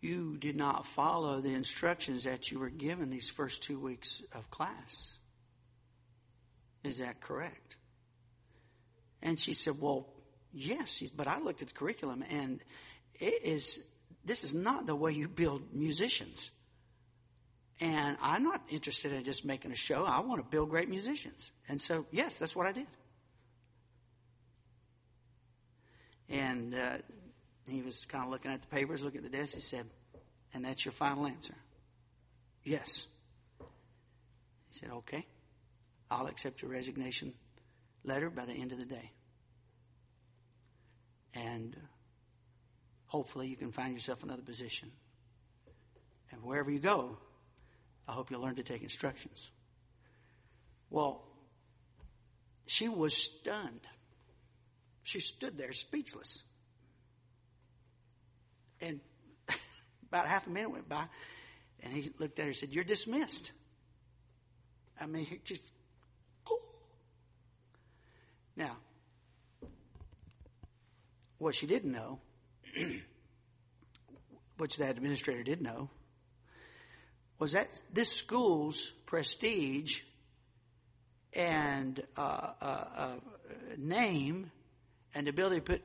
[0.00, 4.48] you did not follow the instructions that you were given these first two weeks of
[4.52, 5.16] class.
[6.84, 7.74] Is that correct?
[9.20, 10.06] And she said, Well,
[10.52, 12.60] yes, but I looked at the curriculum and
[13.20, 13.80] it is,
[14.24, 16.50] this is not the way you build musicians.
[17.80, 20.04] And I'm not interested in just making a show.
[20.04, 21.50] I want to build great musicians.
[21.68, 22.86] And so, yes, that's what I did.
[26.28, 26.98] And uh,
[27.68, 29.54] he was kind of looking at the papers, looking at the desk.
[29.54, 29.86] He said,
[30.52, 31.54] And that's your final answer?
[32.62, 33.06] Yes.
[33.58, 35.26] He said, Okay.
[36.10, 37.32] I'll accept your resignation
[38.04, 39.10] letter by the end of the day.
[41.34, 41.76] And
[43.06, 44.90] hopefully you can find yourself another position.
[46.30, 47.18] And wherever you go,
[48.08, 49.50] I hope you'll learn to take instructions.
[50.90, 51.24] Well,
[52.66, 53.80] she was stunned.
[55.02, 56.42] She stood there speechless.
[58.80, 59.00] And
[60.08, 61.04] about half a minute went by,
[61.82, 63.52] and he looked at her and said, You're dismissed.
[65.00, 65.62] I mean, he just.
[68.56, 68.76] Now,
[71.38, 72.20] what she didn't know,
[74.58, 75.88] which that administrator did know,
[77.38, 80.00] was that this school's prestige
[81.32, 83.12] and uh, uh, uh,
[83.76, 84.50] name
[85.14, 85.82] and ability to put,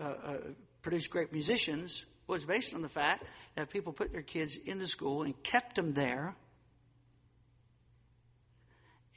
[0.00, 0.36] uh, uh,
[0.82, 5.22] produce great musicians was based on the fact that people put their kids into school
[5.22, 6.34] and kept them there.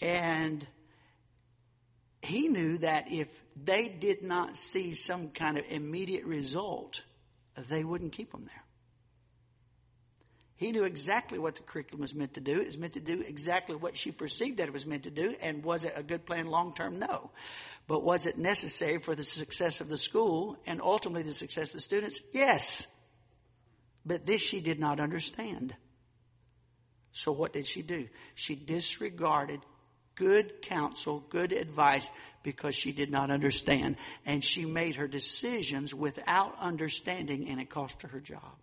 [0.02, 0.65] And
[2.21, 7.01] he knew that if they did not see some kind of immediate result,
[7.69, 8.63] they wouldn't keep them there.
[10.60, 12.60] He knew exactly what the curriculum was meant to do.
[12.60, 15.34] It was meant to do exactly what she perceived that it was meant to do.
[15.41, 16.99] And was it a good plan long term?
[16.99, 17.32] No.
[17.88, 21.77] But was it necessary for the success of the school and ultimately the success of
[21.77, 22.19] the students?
[22.34, 22.88] Yes.
[24.05, 25.73] But this she did not understand.
[27.13, 28.10] So what did she do?
[28.36, 29.62] She disregarded
[30.19, 32.12] good counsel, good advice,
[32.43, 33.95] because she did not understand.
[34.25, 38.55] And she made her decisions without understanding, and it cost her her job.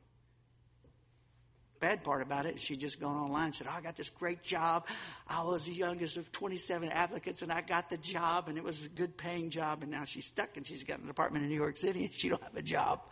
[1.81, 4.43] Bad part about it, she just gone online and said, oh, I got this great
[4.43, 4.87] job.
[5.29, 8.83] I was the youngest of 27 applicants and I got the job and it was
[8.83, 11.57] a good paying job and now she's stuck and she's got an apartment in New
[11.57, 13.03] York City and she don't have a job.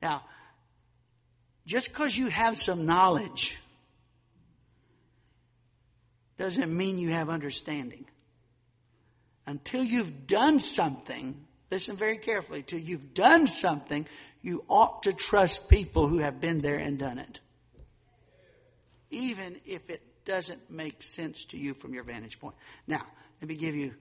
[0.00, 0.22] Now,
[1.66, 3.58] just because you have some knowledge
[6.38, 8.06] doesn't mean you have understanding.
[9.46, 14.06] Until you've done something, listen very carefully, till you've done something,
[14.42, 17.40] you ought to trust people who have been there and done it.
[19.10, 22.54] Even if it doesn't make sense to you from your vantage point.
[22.86, 23.02] Now,
[23.40, 23.94] let me give you,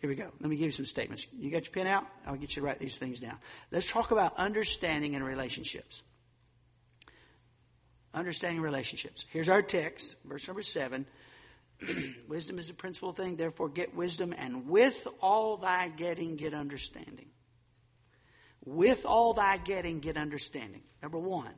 [0.00, 0.30] here we go.
[0.40, 1.26] Let me give you some statements.
[1.38, 2.04] You got your pen out?
[2.26, 3.38] I'll get you to write these things down.
[3.70, 6.02] Let's talk about understanding and relationships.
[8.12, 9.24] Understanding relationships.
[9.30, 11.06] Here's our text, verse number seven.
[12.28, 17.28] wisdom is the principal thing, therefore get wisdom, and with all thy getting, get understanding.
[18.64, 20.82] With all thy getting, get understanding.
[21.02, 21.52] Number one,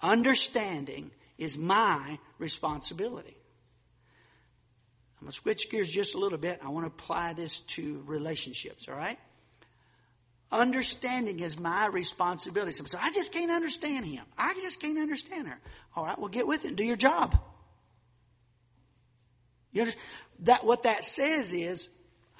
[0.00, 3.36] understanding is my responsibility.
[5.20, 6.60] I'm going to switch gears just a little bit.
[6.64, 9.18] I want to apply this to relationships, all right?
[10.50, 12.72] Understanding is my responsibility.
[12.72, 14.24] So I just can't understand him.
[14.38, 15.60] I just can't understand her.
[15.94, 17.38] All right, well, get with it and do your job.
[19.86, 19.92] You?
[20.40, 21.88] That, what that says is,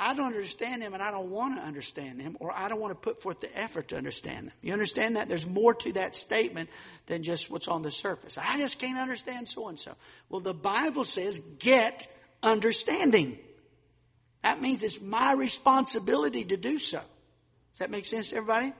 [0.01, 2.93] I don't understand them and I don't want to understand them, or I don't want
[2.93, 4.55] to put forth the effort to understand them.
[4.63, 5.29] You understand that?
[5.29, 6.71] There's more to that statement
[7.07, 8.39] than just what's on the surface.
[8.39, 9.95] I just can't understand so and so.
[10.29, 12.07] Well, the Bible says, get
[12.43, 13.39] understanding.
[14.43, 17.01] That means it's my responsibility to do so.
[17.73, 18.73] Does that make sense to everybody?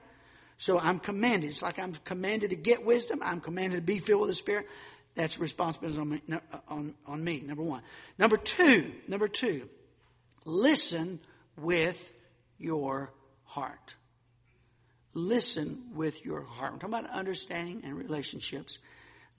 [0.57, 1.47] So I'm commanded.
[1.47, 3.19] It's like I'm commanded to get wisdom.
[3.21, 4.67] I'm commanded to be filled with the Spirit.
[5.15, 7.81] That's responsibility on me, uh, on, on me, number one.
[8.17, 9.67] Number two, number two,
[10.45, 11.19] listen
[11.57, 12.11] with
[12.57, 13.11] your
[13.43, 13.95] heart.
[15.13, 16.73] Listen with your heart.
[16.73, 18.79] I'm talking about understanding and relationships.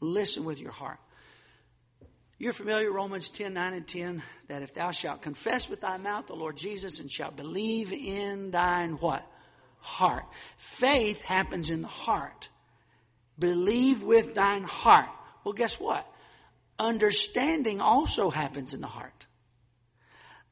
[0.01, 0.99] Listen with your heart.
[2.39, 6.27] You're familiar, Romans 10, 9 and 10, that if thou shalt confess with thy mouth
[6.27, 9.27] the Lord Jesus and shalt believe in thine what?
[9.81, 10.25] Heart.
[10.57, 12.49] Faith happens in the heart.
[13.39, 15.09] Believe with thine heart.
[15.45, 16.07] Well, guess what?
[16.79, 19.27] Understanding also happens in the heart.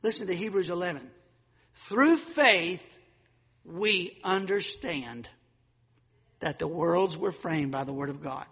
[0.03, 1.11] Listen to Hebrews 11.
[1.74, 2.98] Through faith,
[3.64, 5.29] we understand
[6.40, 8.46] that the worlds were framed by the Word of God.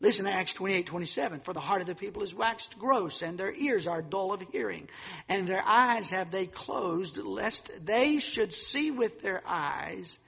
[0.00, 1.40] Listen to Acts 28, 27.
[1.40, 4.42] For the heart of the people is waxed gross, and their ears are dull of
[4.50, 4.88] hearing,
[5.28, 10.18] and their eyes have they closed, lest they should see with their eyes,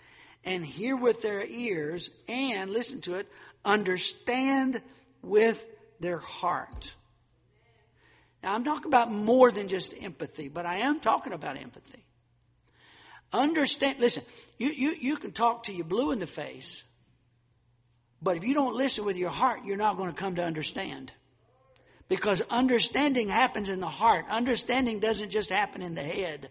[0.44, 3.28] and hear with their ears, and, listen to it,
[3.64, 4.80] understand
[5.26, 5.64] with
[6.00, 6.94] their heart.
[8.42, 12.04] Now, I'm talking about more than just empathy, but I am talking about empathy.
[13.32, 14.22] Understand, listen,
[14.58, 16.84] you, you, you can talk to you blue in the face,
[18.22, 21.12] but if you don't listen with your heart, you're not going to come to understand.
[22.08, 24.26] Because understanding happens in the heart.
[24.28, 26.50] Understanding doesn't just happen in the head.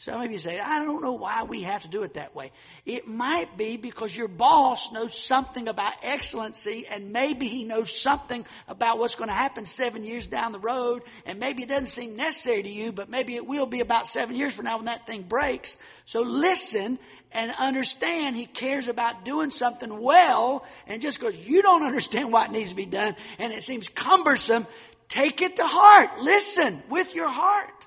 [0.00, 2.52] Some of you say, I don't know why we have to do it that way.
[2.86, 8.46] It might be because your boss knows something about excellency and maybe he knows something
[8.66, 12.16] about what's going to happen seven years down the road and maybe it doesn't seem
[12.16, 15.06] necessary to you, but maybe it will be about seven years from now when that
[15.06, 15.76] thing breaks.
[16.06, 16.98] So listen
[17.32, 22.50] and understand he cares about doing something well and just because you don't understand what
[22.50, 24.66] needs to be done and it seems cumbersome,
[25.10, 26.22] take it to heart.
[26.22, 27.80] Listen with your heart.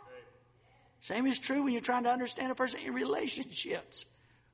[1.04, 4.06] Same is true when you're trying to understand a person in relationships.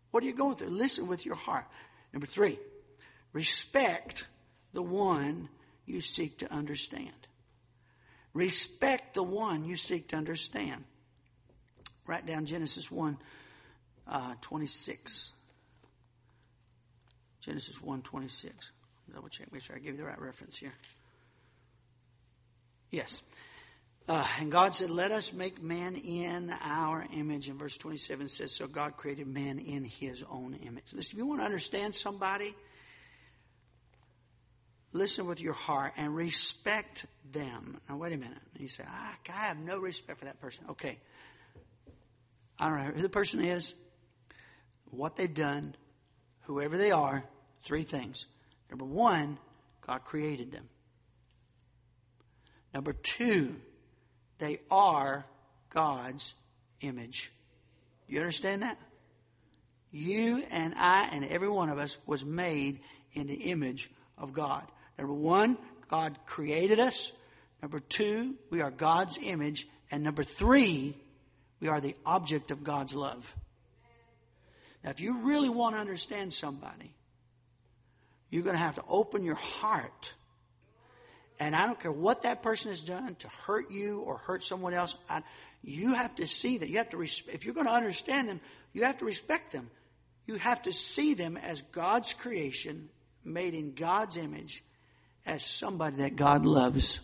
[0.10, 0.70] What are you going through?
[0.70, 1.66] Listen with your heart.
[2.12, 2.58] Number three,
[3.34, 4.26] respect
[4.74, 5.48] the one
[5.86, 7.14] you seek to understand.
[8.34, 10.86] Respect the one you seek to understand.
[12.08, 13.20] Write down Genesis 1
[14.08, 15.34] uh, 26.
[17.42, 18.72] Genesis 1 26.
[19.14, 20.74] Double check, make sure I give you the right reference here.
[22.90, 23.22] Yes.
[24.10, 27.48] Uh, and God said, Let us make man in our image.
[27.48, 30.86] And verse 27 says, So God created man in his own image.
[30.94, 32.56] Listen, if you want to understand somebody,
[34.94, 37.80] listen with your heart and respect them.
[37.88, 38.40] Now, wait a minute.
[38.58, 40.66] You say, ah, I have no respect for that person.
[40.72, 40.98] Okay.
[42.58, 43.76] I don't know who the person is,
[44.90, 45.76] what they've done,
[46.42, 47.24] whoever they are.
[47.62, 48.26] Three things.
[48.72, 49.38] Number one,
[49.86, 50.68] God created them.
[52.74, 53.56] Number two,
[54.40, 55.26] they are
[55.70, 56.34] God's
[56.82, 57.32] image.
[58.08, 58.78] You understand that?
[59.92, 62.80] You and I and every one of us was made
[63.14, 64.64] in the image of God.
[64.98, 65.58] Number one,
[65.90, 67.12] God created us.
[67.62, 69.68] Number two, we are God's image.
[69.92, 70.96] And number three,
[71.60, 73.36] we are the object of God's love.
[74.84, 76.94] Now, if you really want to understand somebody,
[78.30, 80.14] you're going to have to open your heart.
[81.40, 84.74] And I don't care what that person has done to hurt you or hurt someone
[84.74, 84.96] else.
[85.10, 85.24] I,
[85.64, 86.70] you have to see that.
[86.70, 88.42] You have to, if you're going to understand them,
[88.74, 89.70] you have to respect them.
[90.26, 92.90] You have to see them as God's creation,
[93.24, 94.64] made in God's image,
[95.26, 97.00] as somebody that God loves.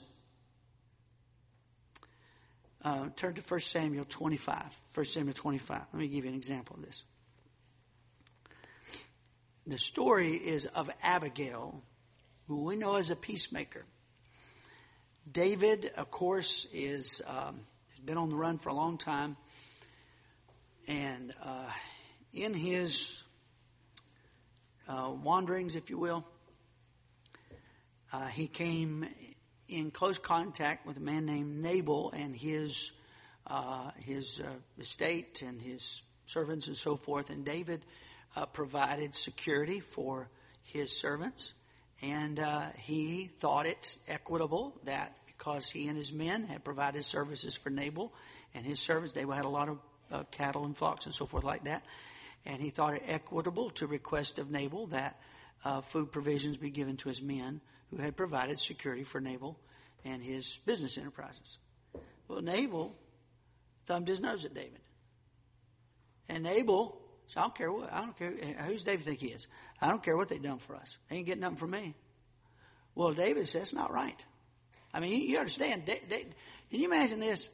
[2.83, 4.77] Uh, turn to 1 Samuel 25.
[4.93, 5.81] 1 Samuel 25.
[5.91, 7.03] Let me give you an example of this.
[9.65, 11.81] The story is of Abigail,
[12.47, 13.85] who we know as a peacemaker.
[15.31, 17.59] David, of course, is um,
[17.89, 19.35] has been on the run for a long time,
[20.87, 21.69] and uh,
[22.33, 23.23] in his
[24.87, 26.23] uh, wanderings, if you will,
[28.13, 29.07] uh, he came
[29.67, 32.91] in close contact with a man named Nabal and his
[33.47, 34.49] uh, his uh,
[34.79, 37.31] estate and his servants and so forth.
[37.31, 37.83] And David
[38.35, 40.29] uh, provided security for
[40.63, 41.53] his servants,
[42.05, 47.55] and uh, he thought it equitable that because he and his men had provided services
[47.55, 48.13] for Nabal
[48.53, 49.79] and his servants, Nabal had a lot of
[50.11, 51.83] uh, cattle and flocks and so forth like that,
[52.45, 55.19] and he thought it equitable to request of Nabal that
[55.63, 59.57] uh, food provisions be given to his men who had provided security for Nabal
[60.03, 61.57] and his business enterprises.
[62.27, 62.95] Well, Nabal
[63.87, 64.79] thumbed his nose at David.
[66.29, 69.27] And Nabal so I don't care what, I don't care, eh, who's David think he
[69.27, 69.47] is?
[69.81, 70.97] I don't care what they've done for us.
[71.09, 71.95] They ain't getting nothing from me.
[72.93, 74.23] Well, David says, that's not right.
[74.93, 75.83] I mean, you, you understand.
[75.85, 76.25] They, they,
[76.69, 77.49] can you imagine this?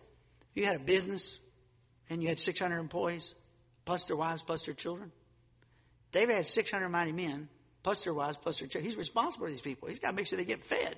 [0.54, 1.40] You had a business
[2.10, 3.34] and you had 600 employees,
[3.86, 5.12] plus their wives, plus their children.
[6.12, 7.48] David had 600 mighty men,
[7.84, 8.86] plus their wives, plus their children.
[8.86, 9.88] He's responsible for these people.
[9.88, 10.96] He's got to make sure they get fed.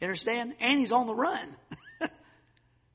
[0.00, 0.54] You understand?
[0.60, 1.56] And he's on the run.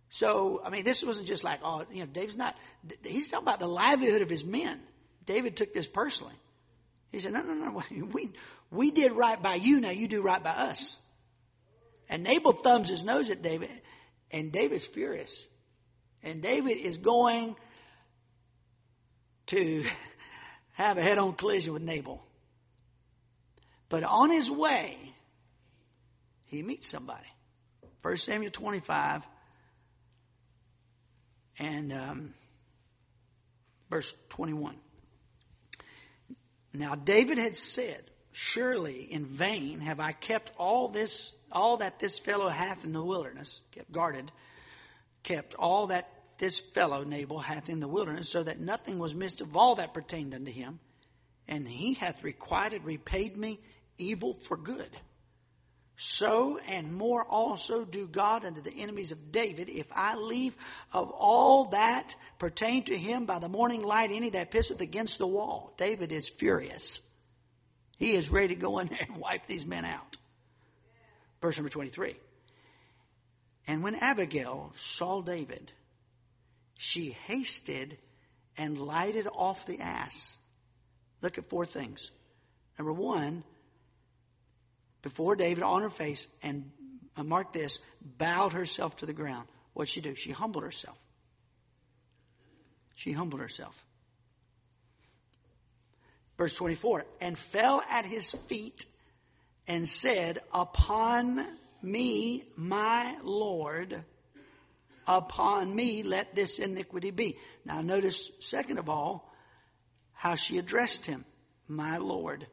[0.10, 2.56] so, I mean, this wasn't just like, oh, you know, David's not,
[3.04, 4.80] he's talking about the livelihood of his men.
[5.26, 6.34] David took this personally.
[7.12, 8.32] He said, no, no, no, we,
[8.70, 10.98] we did right by you, now you do right by us.
[12.10, 13.70] And Nabal thumbs his nose at David,
[14.32, 15.48] and David's furious.
[16.24, 17.56] And David is going
[19.48, 19.86] to
[20.74, 22.22] have a head on collision with Nabal.
[23.90, 24.98] But on his way,
[26.46, 27.28] he meets somebody.
[28.02, 29.24] 1 Samuel 25
[31.60, 32.34] and um,
[33.90, 34.76] verse 21.
[36.74, 38.04] Now David had said,
[38.34, 43.04] Surely in vain have I kept all this, all that this fellow hath in the
[43.04, 44.32] wilderness, kept guarded,
[45.24, 49.42] kept all that this fellow Nabal hath in the wilderness, so that nothing was missed
[49.42, 50.80] of all that pertained unto him.
[51.48, 53.60] And he hath requited, repaid me
[53.98, 54.90] evil for good.
[56.04, 60.56] So and more also do God unto the enemies of David, if I leave
[60.92, 65.28] of all that pertain to him by the morning light any that pisseth against the
[65.28, 65.76] wall.
[65.78, 67.02] David is furious.
[68.00, 70.18] He is ready to go in there and wipe these men out.
[71.40, 72.16] Verse number 23.
[73.68, 75.72] And when Abigail saw David,
[76.80, 78.00] she hasted
[78.58, 80.36] and lighted off the ass.
[81.22, 82.10] Look at four things.
[82.80, 83.44] Number one,
[85.02, 86.72] before David on her face and
[87.18, 89.48] uh, mark this, bowed herself to the ground.
[89.74, 90.16] What'd she do?
[90.16, 90.98] She humbled herself.
[92.96, 93.86] She humbled herself.
[96.38, 98.86] Verse 24, and fell at his feet
[99.68, 101.46] and said, Upon
[101.82, 104.04] me, my Lord,
[105.08, 107.38] upon me let this iniquity be.
[107.66, 109.32] Now notice, second of all,
[110.14, 111.26] how she addressed him,
[111.68, 112.48] my Lord.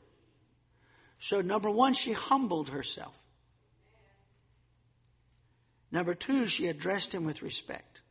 [1.19, 3.21] So, number one, she humbled herself.
[5.91, 8.03] Number two, she addressed him with respect.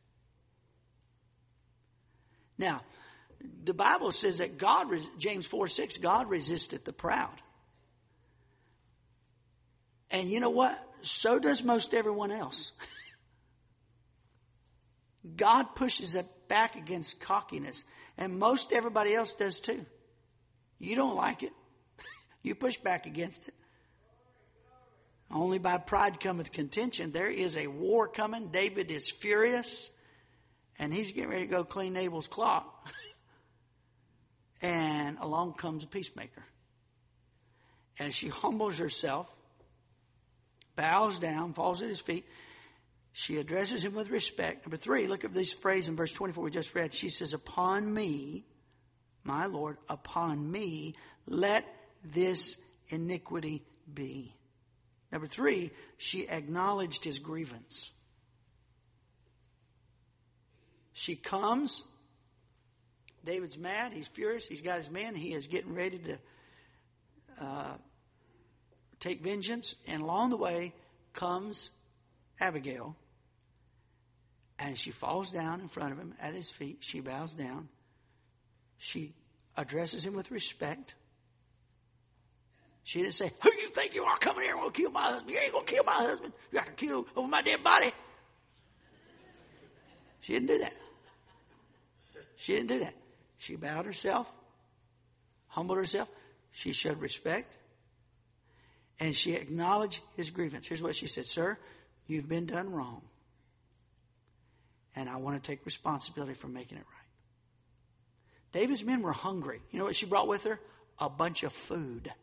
[2.57, 2.81] Now,
[3.63, 4.87] the Bible says that God,
[5.19, 7.41] James 4 6, God resisteth the proud.
[10.09, 10.81] And you know what?
[11.01, 12.71] So does most everyone else.
[15.35, 17.83] God pushes it back against cockiness,
[18.17, 19.85] and most everybody else does too.
[20.79, 21.51] You don't like it.
[22.47, 23.53] You push back against it.
[25.29, 27.11] Only by pride cometh contention.
[27.11, 28.47] There is a war coming.
[28.47, 29.91] David is furious,
[30.79, 32.87] and he's getting ready to go clean Nabal's clock.
[34.61, 36.45] and along comes a peacemaker.
[37.99, 39.27] And she humbles herself,
[40.77, 42.25] bows down, falls at his feet.
[43.11, 44.65] She addresses him with respect.
[44.65, 46.93] Number three, look at this phrase in verse 24 we just read.
[46.93, 48.45] She says, Upon me,
[49.23, 50.95] my Lord, upon me,
[51.25, 51.65] let
[52.03, 52.57] this
[52.89, 54.33] iniquity be.
[55.11, 57.91] Number three, she acknowledged his grievance.
[60.93, 61.83] She comes.
[63.23, 63.93] David's mad.
[63.93, 64.47] He's furious.
[64.47, 65.15] He's got his men.
[65.15, 66.17] He is getting ready to
[67.39, 67.73] uh,
[68.99, 69.75] take vengeance.
[69.85, 70.73] And along the way
[71.13, 71.71] comes
[72.39, 72.95] Abigail.
[74.59, 76.79] And she falls down in front of him at his feet.
[76.81, 77.69] She bows down.
[78.77, 79.13] She
[79.55, 80.95] addresses him with respect.
[82.87, 85.29] She didn't say, Who you think you are coming here and gonna kill my husband?
[85.29, 86.31] You ain't gonna kill my husband.
[86.49, 87.91] You got to kill over my dead body.
[90.21, 90.73] She didn't do that.
[92.37, 92.93] She didn't do that.
[93.39, 94.25] She bowed herself,
[95.47, 96.07] humbled herself.
[96.53, 97.51] She showed respect.
[99.01, 100.65] And she acknowledged his grievance.
[100.65, 101.57] Here's what she said Sir,
[102.05, 103.01] you've been done wrong.
[104.95, 108.61] And I want to take responsibility for making it right.
[108.61, 109.59] David's men were hungry.
[109.71, 110.57] You know what she brought with her?
[110.99, 112.13] A bunch of food.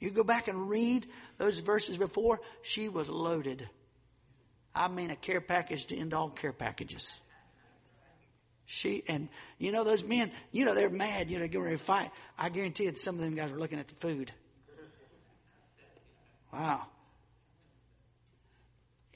[0.00, 1.06] You go back and read
[1.38, 3.68] those verses before, she was loaded.
[4.74, 7.14] I mean, a care package to end all care packages.
[8.66, 9.28] She and
[9.58, 11.30] you know those men, you know they're mad.
[11.30, 12.10] You know, getting ready to fight.
[12.38, 14.32] I guarantee that some of them guys were looking at the food.
[16.52, 16.86] Wow.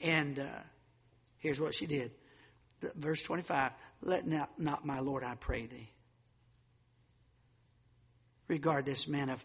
[0.01, 0.43] And uh,
[1.37, 2.11] here's what she did.
[2.95, 3.71] Verse 25
[4.01, 5.89] Let not, not my Lord, I pray thee,
[8.47, 9.43] regard this man of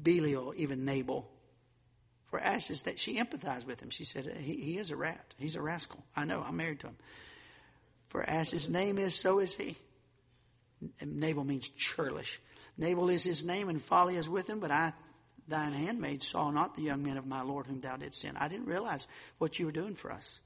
[0.00, 1.30] Belial, even Nabal,
[2.26, 3.90] for ashes that she empathized with him.
[3.90, 5.34] She said, he, he is a rat.
[5.38, 6.04] He's a rascal.
[6.16, 6.44] I know.
[6.46, 6.96] I'm married to him.
[8.08, 9.76] For as his name is, so is he.
[11.04, 12.40] Nabal means churlish.
[12.76, 14.92] Nabal is his name, and folly is with him, but I,
[15.48, 18.36] thine handmaid, saw not the young men of my Lord whom thou didst send.
[18.38, 19.06] I didn't realize
[19.38, 20.40] what you were doing for us.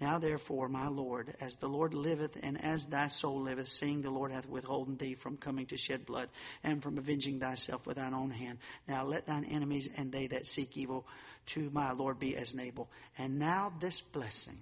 [0.00, 4.10] Now therefore, my Lord, as the Lord liveth and as thy soul liveth, seeing the
[4.10, 6.28] Lord hath withholden thee from coming to shed blood
[6.62, 8.58] and from avenging thyself with thine own hand.
[8.86, 11.04] Now let thine enemies and they that seek evil
[11.46, 12.88] to my Lord be as Nabal.
[13.16, 14.58] And now this blessing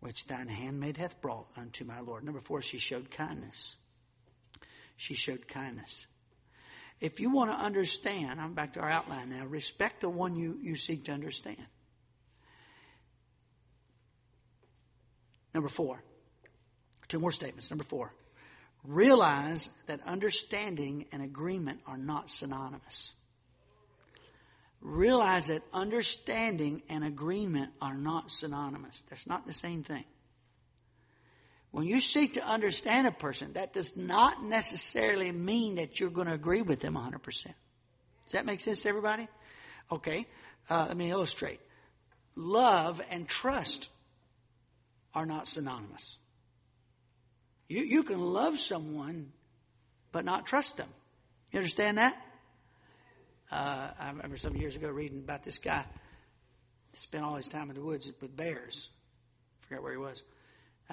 [0.00, 2.24] which thine handmaid hath brought unto my Lord.
[2.24, 3.76] Number four, she showed kindness.
[4.96, 6.06] She showed kindness.
[7.00, 10.58] If you want to understand, I'm back to our outline now, respect the one you,
[10.60, 11.66] you seek to understand.
[15.54, 16.02] Number four,
[17.08, 17.70] two more statements.
[17.70, 18.12] Number four,
[18.84, 23.12] realize that understanding and agreement are not synonymous.
[24.80, 29.02] Realize that understanding and agreement are not synonymous.
[29.08, 30.04] That's not the same thing.
[31.70, 36.26] When you seek to understand a person, that does not necessarily mean that you're going
[36.26, 37.22] to agree with them 100%.
[37.22, 39.26] Does that make sense to everybody?
[39.90, 40.26] Okay,
[40.68, 41.60] uh, let me illustrate.
[42.36, 43.88] Love and trust
[45.14, 46.18] are not synonymous.
[47.68, 49.32] You, you can love someone,
[50.10, 50.88] but not trust them.
[51.52, 52.16] You understand that?
[53.50, 55.84] Uh, I remember some years ago reading about this guy
[56.94, 58.88] spent all his time in the woods with bears.
[59.62, 60.22] I forget where he was.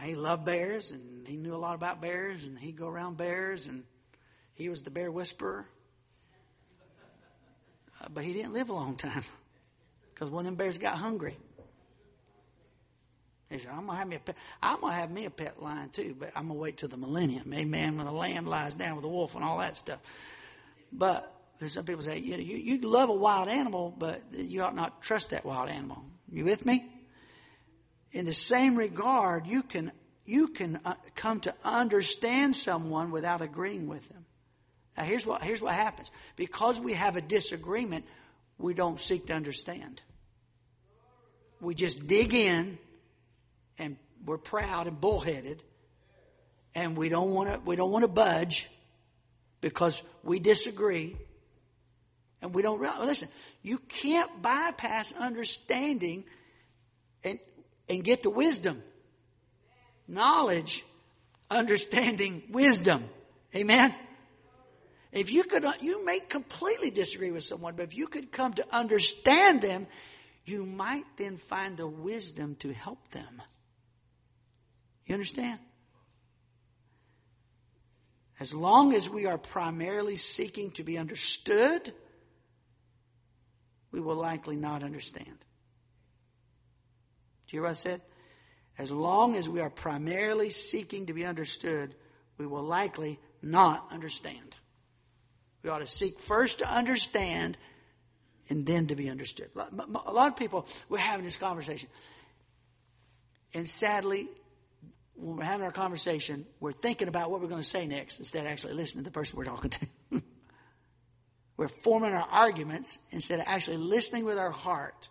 [0.01, 3.67] he loved bears and he knew a lot about bears and he'd go around bears
[3.67, 3.83] and
[4.55, 5.65] he was the bear whisperer.
[8.01, 9.23] Uh, but he didn't live a long time
[10.13, 11.37] because one of them bears got hungry.
[13.49, 14.37] He said, I'm gonna have me a pet.
[14.61, 17.51] I'm gonna have me a pet lion too, but I'm gonna wait till the millennium.
[17.53, 17.97] Amen.
[17.97, 19.99] When the lamb lies down with the wolf and all that stuff.
[20.91, 21.33] But
[21.65, 25.01] some people say, you know, you, you love a wild animal, but you ought not
[25.01, 26.03] trust that wild animal.
[26.31, 26.85] You with me?
[28.11, 29.91] In the same regard, you can
[30.25, 34.25] you can uh, come to understand someone without agreeing with them.
[34.95, 36.11] Now, here's what here's what happens.
[36.35, 38.05] Because we have a disagreement,
[38.59, 40.03] we don't seek to understand.
[41.61, 42.77] We just dig in
[43.79, 45.63] and we're proud and bullheaded
[46.75, 48.69] and we don't want to we don't want to budge
[49.61, 51.17] because we disagree
[52.41, 53.29] and we don't realize listen
[53.63, 56.23] you can't bypass understanding
[57.23, 57.39] and
[57.89, 58.83] and get to wisdom.
[60.07, 60.85] Knowledge
[61.49, 63.03] understanding wisdom.
[63.55, 63.93] Amen?
[65.11, 68.53] If you could uh, you may completely disagree with someone but if you could come
[68.53, 69.87] to understand them
[70.45, 73.41] you might then find the wisdom to help them
[75.09, 75.59] you understand?
[78.39, 81.93] As long as we are primarily seeking to be understood,
[83.91, 85.25] we will likely not understand.
[87.47, 88.01] Do you hear what I said?
[88.77, 91.95] As long as we are primarily seeking to be understood,
[92.37, 94.55] we will likely not understand.
[95.63, 97.57] We ought to seek first to understand
[98.49, 99.49] and then to be understood.
[99.55, 101.89] A lot of people, we're having this conversation.
[103.53, 104.29] And sadly,
[105.19, 108.45] when we're having our conversation, we're thinking about what we're going to say next instead
[108.45, 109.87] of actually listening to the person we're talking to.
[111.57, 115.09] we're forming our arguments instead of actually listening with our heart.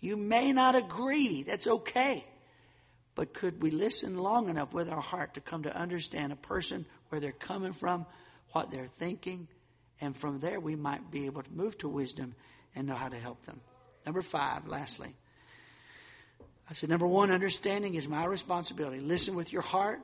[0.00, 1.42] You may not agree.
[1.44, 2.24] That's okay.
[3.14, 6.86] But could we listen long enough with our heart to come to understand a person,
[7.10, 8.06] where they're coming from,
[8.52, 9.46] what they're thinking,
[10.00, 12.34] and from there we might be able to move to wisdom
[12.74, 13.60] and know how to help them.
[14.06, 15.14] Number five, lastly.
[16.70, 19.00] I said, number one, understanding is my responsibility.
[19.00, 20.00] Listen with your heart.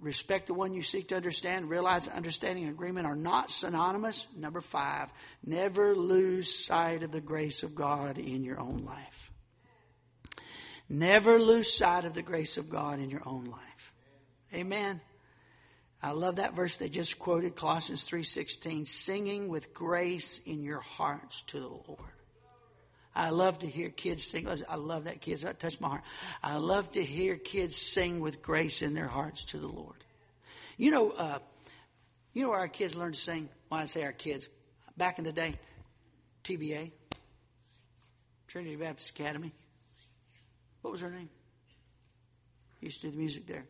[0.00, 1.70] Respect the one you seek to understand.
[1.70, 4.26] Realize that understanding and agreement are not synonymous.
[4.36, 5.12] Number five,
[5.46, 9.30] never lose sight of the grace of God in your own life.
[10.88, 13.92] Never lose sight of the grace of God in your own life.
[14.52, 15.00] Amen.
[16.02, 21.42] I love that verse they just quoted, Colossians 3:16, singing with grace in your hearts
[21.48, 22.19] to the Lord.
[23.14, 24.48] I love to hear kids sing.
[24.68, 25.42] I love that kids.
[25.42, 26.02] That touched my heart.
[26.42, 30.04] I love to hear kids sing with grace in their hearts to the Lord.
[30.76, 31.38] You know, uh,
[32.32, 33.48] you know where our kids learn to sing?
[33.68, 34.48] When I say our kids,
[34.96, 35.54] back in the day,
[36.44, 36.92] TBA,
[38.46, 39.52] Trinity Baptist Academy.
[40.82, 41.28] What was her name?
[42.80, 43.66] Used to do the music there.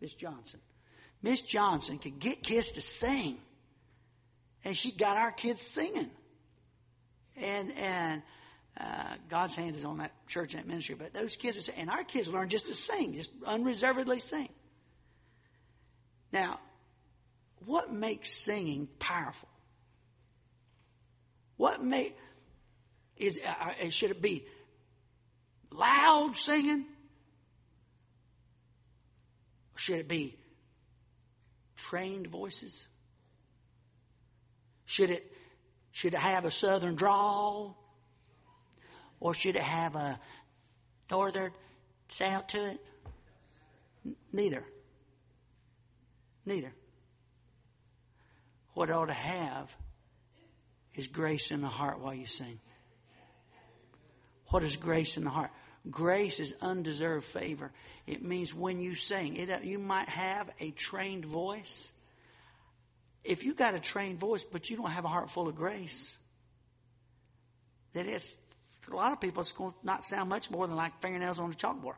[0.00, 0.60] Miss Johnson.
[1.22, 3.38] Miss Johnson could get kids to sing.
[4.64, 6.10] And she got our kids singing.
[7.36, 8.22] And, and,
[8.78, 11.88] uh, God's hand is on that church and that ministry, but those kids would and
[11.88, 14.48] our kids learn just to sing, just unreservedly sing.
[16.32, 16.60] Now,
[17.64, 19.48] what makes singing powerful?
[21.56, 22.16] What make
[23.16, 24.46] is uh, should it be
[25.70, 26.84] loud singing?
[29.74, 30.36] Or should it be
[31.76, 32.86] trained voices?
[34.84, 35.32] Should it,
[35.96, 37.74] should it have a southern drawl?
[39.18, 40.20] Or should it have a
[41.10, 41.52] northern
[42.08, 42.80] sound to it?
[44.30, 44.62] Neither.
[46.44, 46.70] Neither.
[48.74, 49.74] What it ought to have
[50.94, 52.60] is grace in the heart while you sing.
[54.48, 55.50] What is grace in the heart?
[55.90, 57.72] Grace is undeserved favor.
[58.06, 61.90] It means when you sing, it, you might have a trained voice.
[63.26, 66.16] If you got a trained voice, but you don't have a heart full of grace,
[67.92, 68.38] then it's,
[68.90, 71.50] a lot of people, it's going to not sound much more than like fingernails on
[71.50, 71.94] a chalkboard.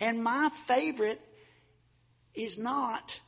[0.00, 1.20] And my favorite
[2.34, 3.20] is not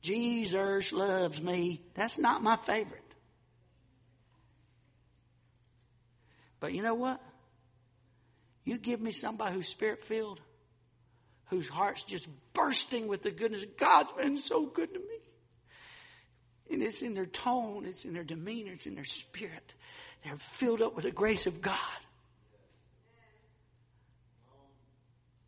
[0.00, 1.82] Jesus loves me.
[1.94, 3.02] That's not my favorite.
[6.60, 7.20] But you know what?
[8.64, 10.40] You give me somebody who's spirit filled,
[11.50, 13.64] whose heart's just bursting with the goodness.
[13.76, 15.18] God's been so good to me.
[16.70, 19.74] And it's in their tone, it's in their demeanor, it's in their spirit.
[20.24, 21.78] They're filled up with the grace of God.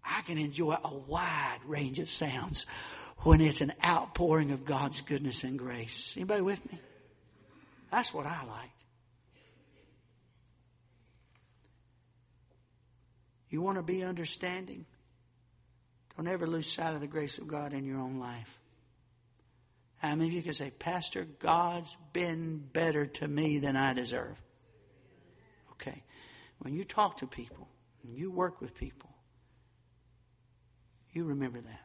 [0.05, 2.67] I can enjoy a wide range of sounds
[3.19, 6.15] when it's an outpouring of God's goodness and grace.
[6.17, 6.79] Anybody with me?
[7.91, 8.71] That's what I like.
[13.51, 14.87] You want to be understanding?
[16.17, 18.61] Don't ever lose sight of the grace of God in your own life.
[19.97, 24.41] How many of you can say, Pastor, God's been better to me than I deserve?
[25.73, 26.03] Okay.
[26.59, 27.69] When you talk to people,
[28.03, 29.11] and you work with people,
[31.13, 31.85] you remember that.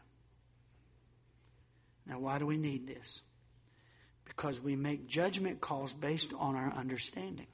[2.06, 3.22] Now, why do we need this?
[4.26, 7.48] Because we make judgment calls based on our understanding.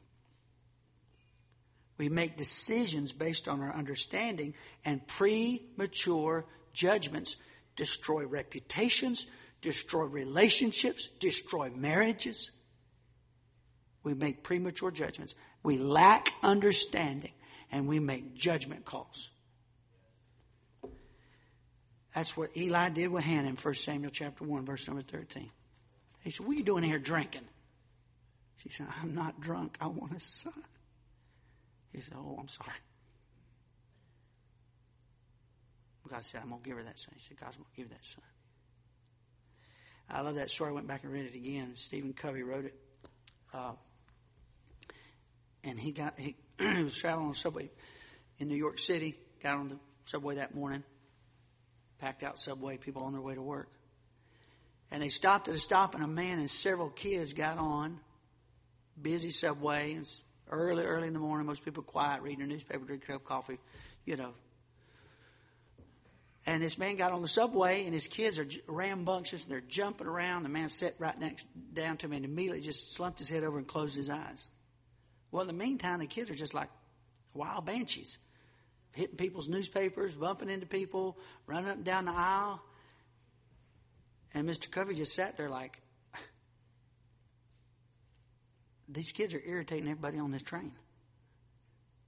[1.98, 7.36] We make decisions based on our understanding, and premature judgments
[7.76, 9.26] destroy reputations,
[9.62, 12.52] destroy relationships, destroy marriages.
[14.04, 15.36] We make premature judgments.
[15.64, 17.34] We lack understanding,
[17.72, 19.30] and we make judgment calls.
[22.16, 25.50] That's what Eli did with Hannah in 1 Samuel chapter 1, verse number 13.
[26.24, 27.48] He said, What are you doing here drinking?
[28.58, 29.78] She said, I'm not drunk.
[29.80, 30.54] I want a son.
[31.94, 32.70] He said, Oh, I'm sorry.
[36.12, 37.14] God said, I'm going to give her that son.
[37.16, 38.24] He said, God's going to give that son.
[40.10, 40.72] I love that story.
[40.72, 41.72] I went back and read it again.
[41.76, 42.76] Stephen Covey wrote it.
[43.54, 43.72] Uh,
[45.64, 47.70] and he got, he, he was traveling on the subway
[48.40, 50.84] in New York City, got on the subway that morning,
[52.00, 53.70] packed out subway, people on their way to work.
[54.92, 58.00] And they stopped at a stop, and a man and several kids got on.
[59.02, 59.94] Busy subway.
[59.94, 61.48] It's early, early in the morning.
[61.48, 63.60] Most people quiet, reading a newspaper, drinking a cup of coffee,
[64.04, 64.34] you know.
[66.46, 70.08] And this man got on the subway, and his kids are rambunctious, and they're jumping
[70.08, 70.44] around.
[70.44, 73.58] The man sat right next down to him and immediately just slumped his head over
[73.58, 74.48] and closed his eyes.
[75.32, 76.70] Well, in the meantime, the kids are just like
[77.34, 78.18] wild banshees,
[78.92, 82.62] hitting people's newspapers, bumping into people, running up and down the aisle.
[84.34, 84.70] And Mr.
[84.70, 85.80] Covey just sat there like,
[88.90, 90.72] these kids are irritating everybody on this train.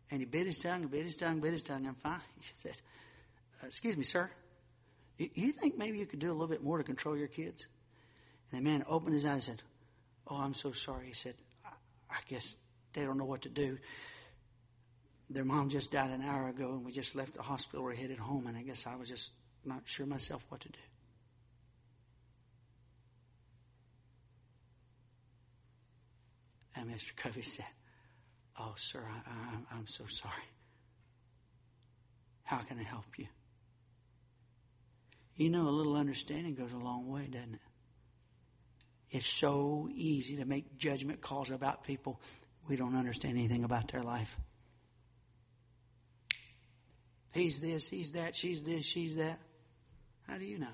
[0.10, 2.76] And he bit his tongue, bit his tongue, bit his tongue, and finally he said,
[3.64, 4.30] Uh, excuse me, sir.
[5.18, 7.68] You think maybe you could do a little bit more to control your kids?
[8.52, 9.64] And the man opened his eyes and said,
[10.28, 11.08] Oh, I'm so sorry.
[11.08, 11.70] He said, I,
[12.10, 12.56] I guess
[12.94, 13.78] they don't know what to do.
[15.30, 17.84] Their mom just died an hour ago, and we just left the hospital.
[17.84, 19.32] We're headed home, and I guess I was just
[19.64, 20.80] not sure myself what to do.
[26.76, 27.16] And Mr.
[27.16, 27.66] Covey said,
[28.60, 29.04] Oh, sir,
[29.72, 30.34] I, am so sorry.
[32.44, 33.28] How can I help you?
[35.36, 37.62] You know, a little understanding goes a long way, doesn't it?
[39.10, 42.20] It's so easy to make judgment calls about people
[42.68, 44.38] we don't understand anything about their life.
[47.32, 49.40] He's this, he's that, she's this, she's that.
[50.28, 50.68] How do you know?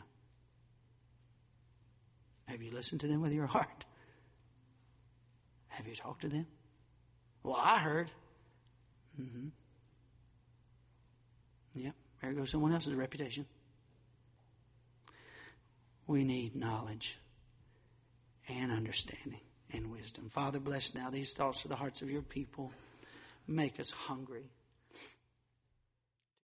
[2.46, 3.86] Have you listened to them with your heart?
[5.68, 6.48] Have you talked to them?
[7.44, 8.12] Well, I heard.
[9.20, 9.48] Mm-hmm.
[11.76, 13.46] Yep, there goes someone else's reputation.
[16.10, 17.20] We need knowledge
[18.48, 19.42] and understanding
[19.72, 20.28] and wisdom.
[20.32, 22.72] Father, bless now these thoughts to the hearts of your people.
[23.48, 24.50] Make us hungry